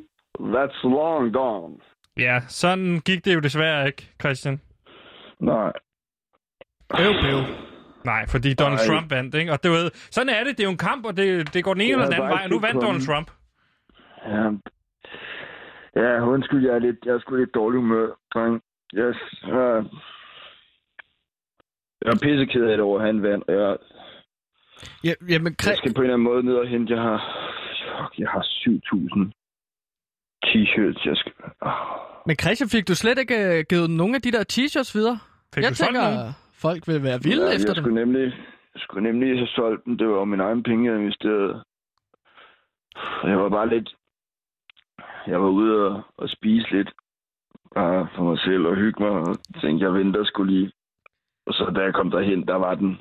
[0.41, 1.75] that's long gone.
[2.19, 4.61] Ja, sådan gik det jo desværre ikke, Christian.
[5.41, 5.73] Nej.
[7.01, 7.43] Øv, øv.
[8.05, 8.87] Nej, fordi Donald Nej.
[8.87, 9.53] Trump vandt, ikke?
[9.53, 10.57] Og det var, sådan er det.
[10.57, 12.31] Det er jo en kamp, og det, det går den ene eller er den anden
[12.31, 13.31] vej, og nu vandt Donald Trump.
[14.27, 14.45] Ja,
[16.03, 18.63] ja undskyld, jeg er, lidt, jeg er sgu lidt dårlig humør, dreng.
[18.93, 19.15] Jeg,
[19.47, 19.85] jeg,
[22.03, 23.45] jeg er pisseked af det over, at han vandt.
[23.49, 23.77] Jeg,
[25.05, 26.95] Ja, jamen, jeg skal på en eller anden måde ned og hente.
[26.95, 27.19] Jeg har,
[27.97, 29.31] fuck, jeg har 7.000
[30.47, 31.09] t-shirts.
[31.09, 31.73] Jeg skal, oh.
[32.27, 35.19] men Christian, fik du slet ikke øh, givet nogen af de der t-shirts videre?
[35.55, 36.33] Fik jeg tænker, nogen?
[36.55, 37.83] folk vil være vilde ja, efter jeg dem.
[37.85, 38.23] skulle nemlig,
[38.75, 39.99] jeg skulle nemlig have solgt dem.
[39.99, 41.65] Det var min egen penge, jeg investerede.
[43.25, 43.89] Jeg var bare lidt...
[45.27, 46.91] Jeg var ude og, og spise lidt
[47.75, 49.11] bare for mig selv og hygge mig.
[49.11, 50.73] Og tænkte, jeg venter skulle lige.
[51.47, 53.01] Og så da jeg kom derhen, der var den...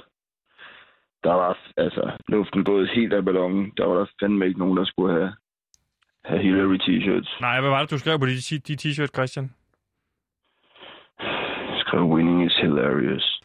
[1.24, 3.74] Der var altså luften gået helt af ballonen.
[3.78, 5.34] Der var der fandme ikke nogen, der skulle have,
[6.26, 7.42] have Hillary t-shirts.
[7.42, 9.54] Nej, hvad var det, du skrev på de, de t-shirt, Christian?
[11.98, 13.42] Jeg skrev, winning is hilarious.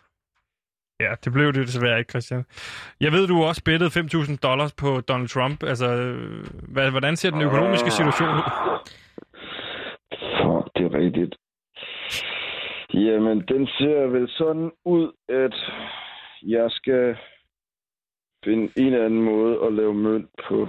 [1.01, 2.45] Ja, det blev det desværre ikke, Christian.
[3.01, 5.63] Jeg ved, du også bettede 5.000 dollars på Donald Trump.
[5.63, 5.89] Altså,
[6.75, 8.45] hvad, hvordan ser den økonomiske situation ud?
[10.39, 11.35] Fuck, det er rigtigt.
[12.95, 15.57] Jamen, den ser vel sådan ud, at
[16.43, 17.17] jeg skal
[18.45, 20.69] finde en eller anden måde at lave mønt på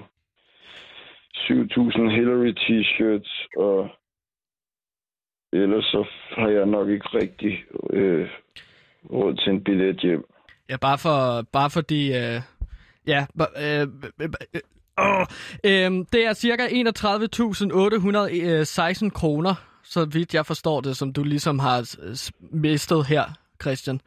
[1.36, 3.90] 7.000 Hillary t-shirts, og
[5.62, 8.30] ellers så har jeg nok ikke rigtig øh,
[9.12, 10.24] råd til en billet hjem.
[10.70, 12.18] Ja, bare, for, bare fordi...
[12.18, 12.42] Øh,
[13.08, 13.26] ja,
[13.58, 13.88] øh,
[14.22, 14.62] øh, øh,
[14.98, 15.26] åh,
[15.64, 21.96] øh, det er cirka 31.816 kroner, så vidt jeg forstår det, som du ligesom har
[22.04, 22.16] øh,
[22.62, 23.24] mistet her,
[23.62, 24.00] Christian.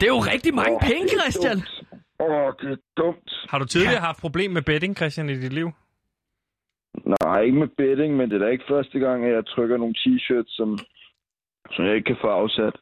[0.00, 1.62] Det er jo rigtig mange Åh, penge, Christian.
[2.20, 3.30] Åh, det er dumt.
[3.48, 5.70] Har du tidligere haft problem med betting, Christian, i dit liv?
[7.22, 9.94] Nej, ikke med betting, men det er da ikke første gang, at jeg trykker nogle
[9.98, 10.78] t-shirts, som,
[11.72, 12.74] som jeg ikke kan få afsat.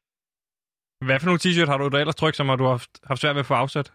[1.07, 3.35] Hvad for nogle t-shirt har du da ellers trykt, som har du haft, haft svært
[3.35, 3.93] ved at få afsat?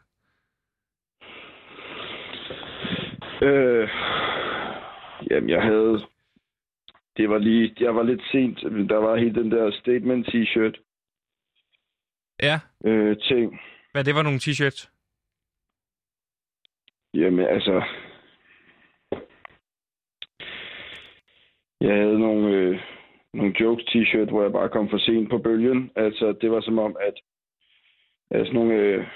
[3.42, 3.90] Øh,
[5.32, 6.06] jamen, jeg havde...
[7.18, 7.76] Det var lige...
[7.80, 8.60] Jeg var lidt sent.
[8.90, 10.76] Der var helt den der statement t-shirt
[12.42, 12.60] Ja.
[12.86, 13.60] øh, ting.
[13.92, 14.82] Hvad det var nogle t-shirts?
[17.14, 17.84] Jamen, altså...
[21.82, 22.80] Jeg havde nogle, øh,
[23.34, 25.92] nogle jokes t-shirt, hvor jeg bare kom for sent på bølgen.
[25.96, 27.14] Altså, det var som om, at,
[28.32, 29.08] at sådan nogle øh,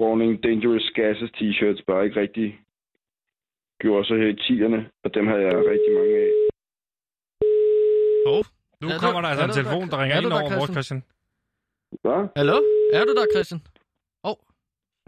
[0.00, 2.60] warning dangerous gases t-shirts bare ikke rigtig
[3.80, 6.30] gjorde så her i tierne, og dem havde jeg rigtig mange af.
[8.26, 8.42] Hov.
[8.80, 10.20] Nu Er du- kommer der altså er en du der, telefon, der Chris- ringer er
[10.20, 11.00] ind der, over vores Christian?
[12.04, 12.20] Hvad?
[12.40, 12.56] Hallo?
[12.96, 13.60] Er du der, Christian?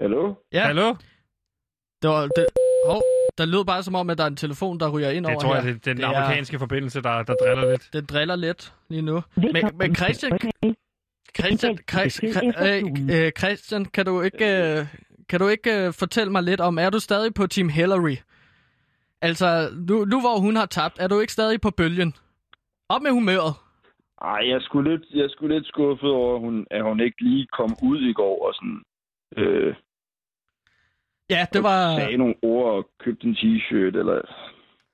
[0.02, 0.22] Hallo?
[0.52, 0.88] Ja, Hallo?
[2.02, 2.20] det var...
[2.36, 2.46] Det,
[2.90, 3.00] hov,
[3.40, 5.40] der lød bare som om, at der er en telefon, der ryger ind Det over
[5.42, 5.70] tror jeg, her.
[5.72, 7.88] det er den Det er- amerikanske forbindelse, der, der driller lidt.
[7.92, 9.22] Den driller lidt lige nu.
[9.36, 10.38] Men, men Christian,
[11.38, 12.82] Christian, Christian, øh,
[13.26, 14.44] øh, Christian, kan du ikke,
[14.78, 14.86] øh,
[15.28, 18.16] kan du ikke øh, fortælle mig lidt om, er du stadig på Team Hillary?
[19.22, 22.14] Altså, nu, nu hvor hun har tabt, er du ikke stadig på bølgen?
[22.88, 23.54] Op med humøret.
[24.22, 27.46] Ej, jeg skulle lidt, jeg skulle lidt skuffet over, at hun, at hun ikke lige
[27.58, 28.82] kom ud i går og sådan...
[29.36, 29.74] Øh,
[31.30, 31.96] Ja, det var...
[31.96, 34.20] sagde nogle ord og købte en t-shirt, eller...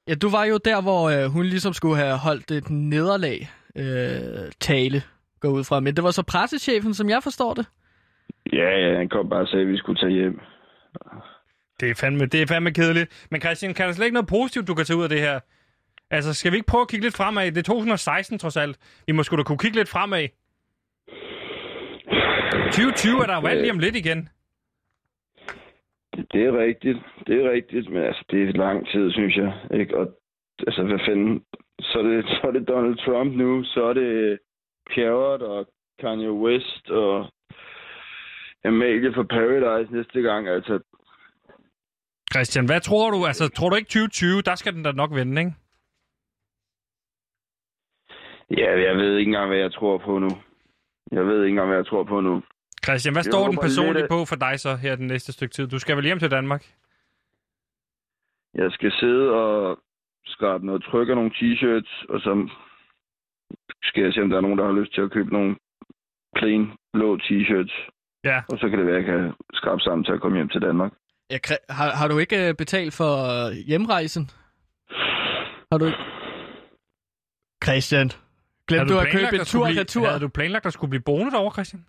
[0.08, 4.52] Ja, du var jo der, hvor øh, hun ligesom skulle have holdt et nederlag øh,
[4.60, 5.02] tale,
[5.40, 5.80] gå ud fra.
[5.80, 7.66] Men det var så pressechefen, som jeg forstår det.
[8.52, 10.40] Ja, ja, han kom bare og sagde, at vi skulle tage hjem.
[11.80, 13.26] Det er fandme, det er fandme kedeligt.
[13.30, 15.40] Men Christian, kan der slet ikke noget positivt, du kan tage ud af det her?
[16.10, 17.46] Altså, skal vi ikke prøve at kigge lidt fremad?
[17.52, 18.76] Det er 2016 trods alt.
[19.06, 20.28] Vi må sgu da kunne kigge lidt fremad.
[22.72, 24.28] 2020 er der jo valg lige om lidt igen.
[26.16, 29.52] Det, det er rigtigt, det er rigtigt, men altså, det er lang tid, synes jeg.
[29.80, 29.98] Ikke?
[29.98, 30.06] Og
[30.66, 31.44] altså, hvad fanden...
[31.80, 34.38] Så er, det, så er det Donald Trump nu, så er det
[34.90, 35.66] Pierrot og
[35.98, 37.30] Kanye West og
[38.64, 40.48] Amalie fra Paradise næste gang.
[40.48, 40.80] Altså,
[42.32, 43.26] Christian, hvad tror du?
[43.26, 45.54] Altså, tror du ikke 2020, der skal den da nok vende, ikke?
[48.50, 50.30] Ja, jeg ved ikke engang, hvad jeg tror på nu.
[51.12, 52.42] Jeg ved ikke engang, hvad jeg tror på nu.
[52.86, 55.54] Christian, hvad Jeg står den personligt lidt, på for dig så her den næste stykke
[55.54, 55.66] tid?
[55.74, 56.62] Du skal vel hjem til Danmark?
[58.54, 59.78] Jeg skal sidde og
[60.26, 62.32] skrabe noget tryk af nogle t-shirts, og så
[63.82, 65.56] skal jeg se, om der er nogen, der har lyst til at købe nogle
[66.36, 66.62] plain
[66.92, 67.74] blå t-shirts.
[68.24, 68.38] Ja.
[68.50, 70.60] Og så kan det være, at jeg kan skrabe sammen til at komme hjem til
[70.60, 70.92] Danmark.
[71.30, 74.30] Ja, har, har du ikke øh, betalt for øh, hjemrejsen?
[75.72, 75.98] Har du ikke?
[77.64, 78.10] Christian,
[78.68, 80.06] glemte du at planlagt købe en blive, tur-retur?
[80.06, 81.84] Havde du planlagt at skulle blive boende derovre, Christian?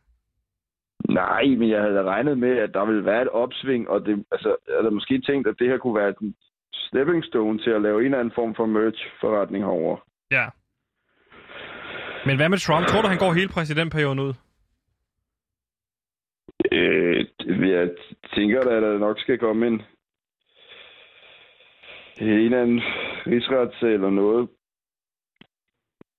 [1.09, 4.55] Nej, men jeg havde regnet med, at der ville være et opsving, og det, altså,
[4.67, 6.35] jeg havde måske tænkt, at det her kunne være en
[6.73, 9.97] stepping stone til at lave en eller anden form for merch-forretning herover.
[10.31, 10.45] Ja.
[12.25, 12.87] Men hvad med Trump?
[12.87, 14.33] Tror du, han går hele præsidentperioden ud?
[16.71, 17.25] Øh,
[17.71, 17.89] jeg
[18.35, 19.73] tænker da, at der nok skal komme en,
[22.21, 22.81] en eller anden
[23.27, 24.49] rigsretssag eller noget.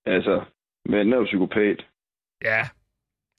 [0.07, 0.45] Altså,
[0.85, 1.87] manden er jo psykopat.
[2.45, 2.63] Ja.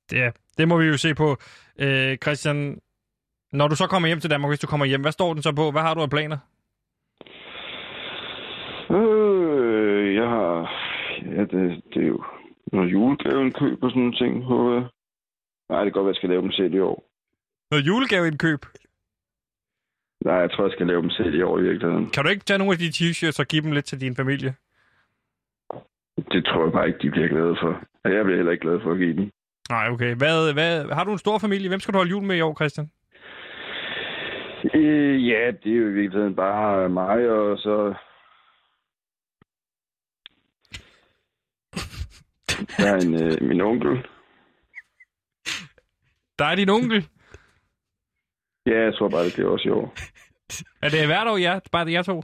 [0.10, 1.38] Det, det må vi jo se på.
[1.80, 2.80] Øh, Christian,
[3.52, 5.56] når du så kommer hjem til Danmark, hvis du kommer hjem, hvad står den så
[5.56, 5.72] på?
[5.72, 6.38] Hvad har du af planer?
[8.90, 10.72] Øh, jeg har...
[11.36, 12.24] Ja, det, det er jo
[12.74, 14.44] noget julegaveindkøb og sådan nogle ting.
[14.44, 14.86] håber jeg.
[15.70, 17.04] Nej, det kan godt være, at jeg skal lave dem selv i år.
[17.72, 18.60] Noget julegaveindkøb.
[20.26, 22.10] Nej, jeg tror, jeg skal lave dem selv i år i virkeligheden.
[22.10, 24.56] Kan du ikke tage nogle af de t-shirts og give dem lidt til din familie?
[26.32, 27.72] Det tror jeg bare ikke, de bliver glade for.
[28.04, 29.32] Og jeg bliver heller ikke glad for at give dem.
[29.70, 30.16] Nej, okay.
[30.16, 31.70] Hvad, hvad, har du en stor familie?
[31.70, 32.92] Hvem skal du holde jul med i år, Christian?
[34.74, 37.94] Øh, ja, det er jo i virkeligheden bare mig, og så...
[42.78, 44.08] Der er en, øh, min onkel.
[46.40, 47.08] Der er din onkel.
[48.66, 49.94] Ja, jeg tror bare, det bliver også i år.
[50.82, 51.60] Er det hvert år, ja?
[51.72, 52.22] Bare det, jeg to?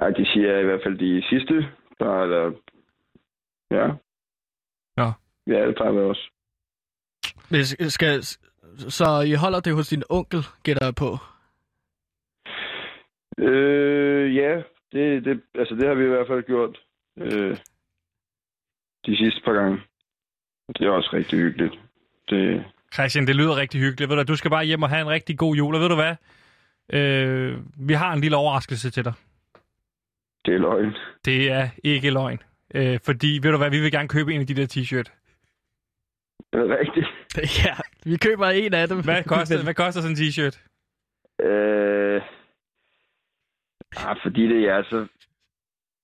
[0.00, 1.54] Ja, de siger i hvert fald de sidste.
[1.98, 2.52] Der er der...
[3.70, 3.88] Ja.
[5.46, 6.30] Ja, det plejer være også.
[7.50, 8.22] Hvis, skal,
[8.78, 11.10] så I holder det hos din onkel, gætter jeg på.
[13.38, 16.78] Øh, ja, det, det, altså det har vi i hvert fald gjort
[17.18, 17.56] øh,
[19.06, 19.80] de sidste par gange.
[20.78, 21.74] Det er også rigtig hyggeligt.
[22.28, 22.64] Det,
[22.94, 24.10] Christian, det lyder rigtig hyggeligt.
[24.10, 25.74] Ved du, du skal bare hjem og have en rigtig god jul.
[25.74, 26.14] Og ved du hvad?
[26.92, 29.12] Øh, vi har en lille overraskelse til dig.
[30.44, 30.94] det er løgn.
[31.24, 32.38] Det er ikke løgn.
[32.74, 35.23] Øh, fordi, ved du hvad, vi vil gerne købe en af de der t-shirt.
[36.52, 37.06] Det er rigtigt.
[37.64, 37.74] Ja,
[38.10, 39.04] vi køber en af dem.
[39.04, 40.56] Hvad koster, hvad koster sådan en t-shirt?
[41.46, 42.22] Øh,
[44.06, 45.06] ah, fordi det er altså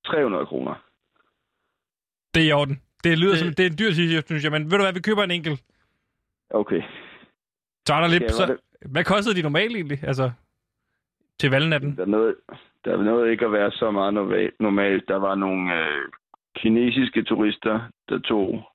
[0.07, 0.75] 300 kroner.
[2.35, 2.83] Det er i orden.
[3.05, 4.53] Det lyder Det- som, det er en dyr t-shirt, synes jeg.
[4.53, 5.63] Men ved du hvad, vi køber en enkelt.
[6.51, 6.83] Okay.
[7.87, 8.23] Så er der lidt...
[8.23, 8.57] Ja, Så,
[8.87, 10.05] hvad kostede de normalt egentlig?
[10.05, 10.31] Altså,
[11.41, 11.97] til valgnatten?
[11.97, 12.35] Der er noget,
[12.85, 15.09] der er noget ikke at være så meget norma- normalt.
[15.09, 16.09] Der var nogle øh,
[16.57, 18.70] kinesiske turister, der tog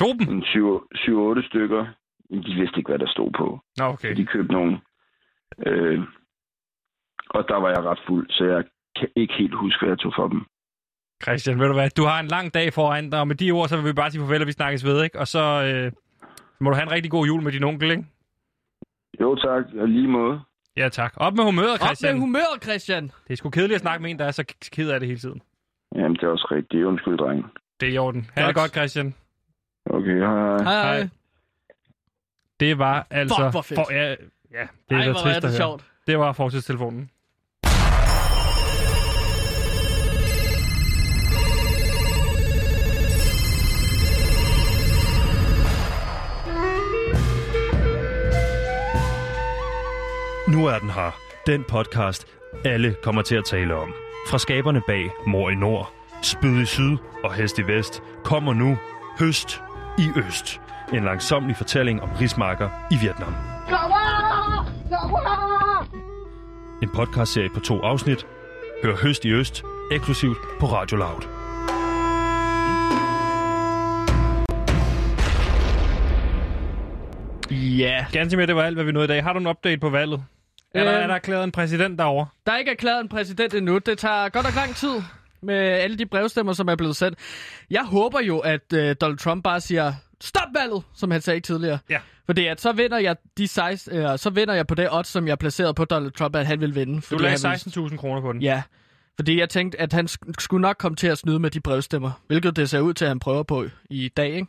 [0.00, 0.26] To dem?
[0.34, 1.82] en 7-8 stykker.
[2.30, 3.46] Men De vidste ikke, hvad der stod på.
[3.78, 4.16] Nå, okay.
[4.16, 4.80] De købte nogle.
[5.66, 6.00] Øh,
[7.30, 8.64] og der var jeg ret fuld, så jeg
[8.98, 10.40] kan ikke helt huske, hvad jeg tog for dem.
[11.22, 13.68] Christian, ved du hvad, du har en lang dag foran dig, og med de ord,
[13.68, 15.18] så vil vi bare sige farvel, og vi snakkes ved, ikke?
[15.18, 15.92] Og så øh,
[16.60, 18.04] må du have en rigtig god jul med din onkel, ikke?
[19.20, 20.40] Jo tak, og lige måde.
[20.76, 21.12] Ja, tak.
[21.16, 22.14] Op med humøret, Op Christian.
[22.14, 23.04] med humøret, Christian.
[23.04, 25.20] Det er sgu kedeligt at snakke med en, der er så ked af det hele
[25.20, 25.42] tiden.
[25.94, 26.84] Jamen, det er også rigtigt.
[26.84, 27.44] Undskyld, dreng.
[27.80, 28.30] Det er i orden.
[28.36, 29.14] Ha' det godt, Christian.
[29.92, 30.62] Okay, hej.
[30.62, 30.98] Hej, hej.
[30.98, 31.08] Hej.
[32.60, 33.36] Det var altså...
[33.44, 33.78] Fuck, hvor fedt.
[33.78, 34.14] For, ja, ja,
[34.88, 35.56] det er Ej, da hvor trist er det at høre.
[35.56, 35.84] sjovt.
[36.06, 37.10] Det var fortidstelefonen.
[50.48, 51.20] Nu er den her.
[51.46, 52.26] Den podcast,
[52.64, 53.94] alle kommer til at tale om.
[54.28, 58.78] Fra skaberne bag Mor i Nord, Spyd i Syd og Hest i Vest kommer nu
[59.20, 59.62] Høst
[59.98, 60.60] i Øst.
[60.92, 63.34] En langsomlig fortælling om rismarker i Vietnam.
[66.82, 68.26] En podcastserie på to afsnit.
[68.84, 69.62] Hør Høst i Øst
[69.92, 71.22] eksklusivt på Radio Loud.
[77.50, 78.06] Ja.
[78.12, 79.22] Ganske med, det var alt, hvad vi nåede i dag.
[79.22, 80.24] Har du en update på valget?
[80.74, 81.02] Er, der, Øhm.
[81.02, 82.26] er der erklæret en præsident derovre?
[82.46, 83.78] Der er ikke erklæret en præsident endnu.
[83.78, 85.02] Det tager godt nok lang tid
[85.42, 87.18] med alle de brevstemmer, som er blevet sendt.
[87.70, 91.78] Jeg håber jo, at øh, Donald Trump bare siger, stop valget, som han sagde tidligere.
[91.90, 91.98] Ja.
[92.26, 95.28] Fordi at så vinder jeg de 16, øh, så vinder jeg på det odds, som
[95.28, 97.00] jeg placerede på Donald Trump, at han vil vinde.
[97.10, 98.42] Du lagde han vil- 16.000 kroner på den.
[98.42, 98.62] Ja,
[99.16, 102.10] fordi jeg tænkte, at han sk- skulle nok komme til at snyde med de brevstemmer,
[102.26, 104.46] hvilket det ser ud til, at han prøver på i dag, ikke?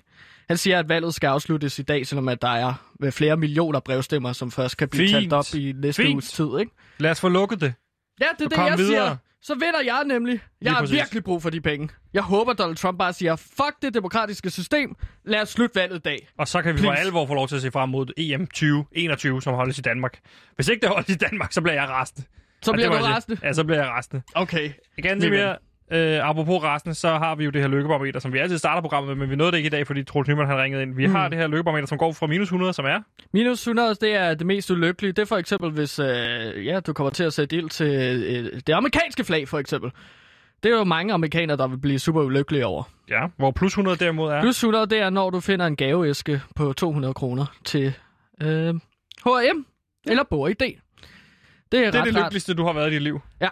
[0.47, 2.73] Han siger, at valget skal afsluttes i dag, selvom at der er
[3.03, 5.13] øh, flere millioner brevstemmer, som først kan blive Fint.
[5.15, 6.13] talt op i næste Fint.
[6.13, 6.47] uges tid.
[6.59, 6.71] Ikke?
[6.99, 7.73] Lad os få lukket det.
[8.21, 9.05] Ja, det er det, jeg videre.
[9.07, 9.17] siger.
[9.43, 10.39] Så vinder jeg nemlig.
[10.61, 11.89] Jeg har virkelig brug for de penge.
[12.13, 14.95] Jeg håber, Donald Trump bare siger, fuck det demokratiske system.
[15.25, 16.27] Lad os slutte valget i dag.
[16.37, 17.01] Og så kan vi for Please.
[17.01, 20.19] alvor få lov til at se frem mod EM 2021, som holdes i Danmark.
[20.55, 22.23] Hvis ikke det holdes i Danmark, så bliver jeg rasende.
[22.61, 23.37] Så bliver det du rasende.
[23.43, 24.21] Ja, så bliver jeg rasende.
[24.35, 24.71] Okay.
[24.97, 25.57] Igen, til mere,
[25.91, 29.07] øh, apropos rasende, så har vi jo det her lykkebarometer, som vi altid starter programmet
[29.09, 30.95] med, men vi nåede det ikke i dag, fordi Troels Nyman har ringet ind.
[30.95, 31.15] Vi Mm.
[31.15, 32.99] har det her lykkebarometer, som går fra minus 100, som er...
[33.33, 35.11] Minus 100, det er det mest ulykkelige.
[35.11, 37.87] Det er for eksempel, hvis øh, ja, du kommer til at sætte ild til
[38.23, 39.91] øh, det amerikanske flag, for eksempel.
[40.63, 42.83] Det er jo mange amerikanere, der vil blive super ulykkelige over.
[43.09, 44.41] Ja, hvor plus 100 derimod er...
[44.41, 47.93] Plus 100, det er, når du finder en gaveæske på 200 kroner til
[48.41, 48.73] øh,
[49.25, 49.65] H&M
[50.07, 50.55] eller BOID.
[50.55, 50.75] Det
[51.71, 53.21] er, det er det lykkeligste, du har været i dit liv.
[53.41, 53.47] Ja.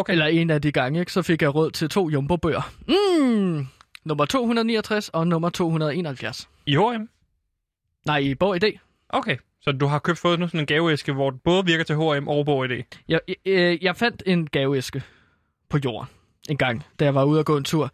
[0.00, 0.12] Okay.
[0.12, 1.12] Eller en af de gange, ikke?
[1.12, 2.72] så fik jeg råd til to jumbo-bøger.
[2.88, 3.66] Mm,
[4.04, 6.48] nummer 269 og nummer 271.
[6.66, 7.08] I H&M?
[8.06, 8.62] Nej, i BOID.
[9.08, 9.36] Okay.
[9.60, 12.28] Så du har købt fået nu sådan en gaveæske, hvor det både virker til H&M
[12.28, 12.82] og på idé.
[13.08, 15.02] Jeg, jeg, øh, jeg fandt en gaveæske
[15.70, 16.08] på jorden
[16.48, 17.90] en gang, da jeg var ude og gå en tur.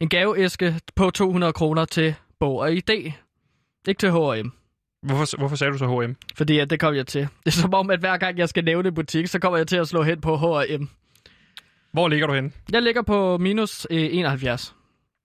[0.00, 2.90] En gaveæske på 200 kroner til Bog og ID.
[3.88, 4.52] Ikke til H&M.
[5.02, 6.16] Hvorfor, hvorfor sagde du så H&M?
[6.36, 7.20] Fordi at det kom jeg til.
[7.20, 9.66] Det er som om, at hver gang jeg skal nævne en butik, så kommer jeg
[9.66, 10.88] til at slå hen på H&M.
[11.92, 12.52] Hvor ligger du henne?
[12.72, 14.74] Jeg ligger på minus øh, 71.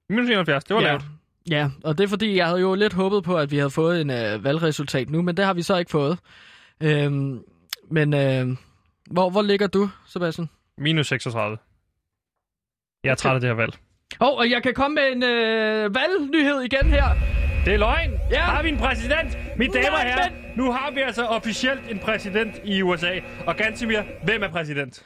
[0.09, 0.87] Minus 71, det var ja.
[0.87, 1.03] lavt.
[1.49, 4.01] Ja, og det er fordi, jeg havde jo lidt håbet på, at vi havde fået
[4.01, 6.19] en øh, valgresultat nu, men det har vi så ikke fået.
[6.83, 7.43] Øhm,
[7.91, 8.47] men øh,
[9.11, 10.49] hvor, hvor ligger du, Sebastian?
[10.77, 11.57] Minus 36.
[13.03, 13.73] Jeg er træt af det her valg.
[14.21, 17.05] Åh, oh, og jeg kan komme med en øh, valgnyhed igen her.
[17.65, 18.11] Det er løgn.
[18.31, 18.41] Ja.
[18.41, 19.57] Har vi en præsident?
[19.57, 23.19] Mine damer og herrer, nu har vi altså officielt en præsident i USA.
[23.47, 25.03] Og Gansimir, hvem er præsident?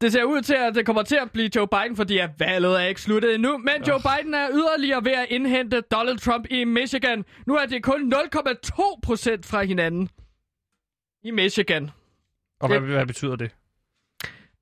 [0.00, 2.82] Det ser ud til, at det kommer til at blive Joe Biden, fordi at valget
[2.82, 3.58] er ikke sluttet endnu.
[3.58, 7.24] Men Joe Biden er yderligere ved at indhente Donald Trump i Michigan.
[7.46, 10.08] Nu er det kun 0,2 procent fra hinanden.
[11.24, 11.90] I Michigan.
[12.60, 13.50] Og Det- hvad, hvad betyder det?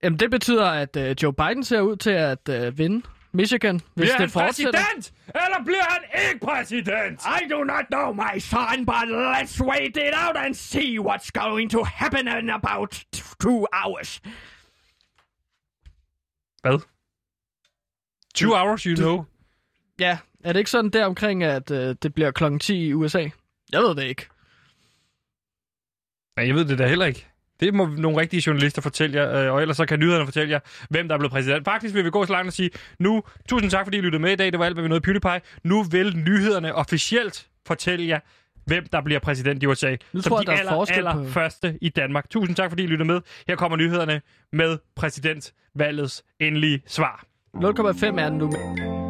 [0.03, 3.85] Jamen, det betyder, at øh, Joe Biden ser ud til at øh, vinde Michigan, hvis
[3.95, 4.73] Bliver det han fortsætter.
[4.73, 5.13] præsident?
[5.27, 7.21] Eller bliver han ikke præsident?
[7.43, 11.71] I do not know, my son, but let's wait it out and see what's going
[11.71, 13.05] to happen in about
[13.41, 14.21] two hours.
[16.63, 16.79] Hvad?
[18.35, 19.25] 20 hours, you know.
[20.01, 23.29] Ja, er det ikke sådan der omkring, at øh, det bliver klokken 10 i USA?
[23.73, 24.27] Jeg ved det ikke.
[26.37, 27.27] Nej, jeg ved det da heller ikke.
[27.61, 30.61] Det må nogle rigtige journalister fortælle jer, øh, og ellers så kan nyhederne fortælle jer,
[30.91, 31.65] hvem der er blevet præsident.
[31.65, 34.33] Faktisk vil vi gå så langt og sige, nu, tusind tak fordi I lyttede med
[34.33, 35.41] i dag, det var alt, hvad vi nåede i PewDiePie.
[35.65, 38.21] Nu vil nyhederne officielt fortælle jer,
[38.67, 39.97] hvem der bliver præsident i USA.
[40.13, 42.31] Nu som tror jeg, de er aller, aller på- første i Danmark.
[42.31, 43.21] Tusind tak fordi I lyttede med.
[43.49, 44.21] Her kommer nyhederne
[44.53, 44.79] med
[45.79, 47.25] valgets endelige svar.
[47.57, 49.08] 0,5 er den nu.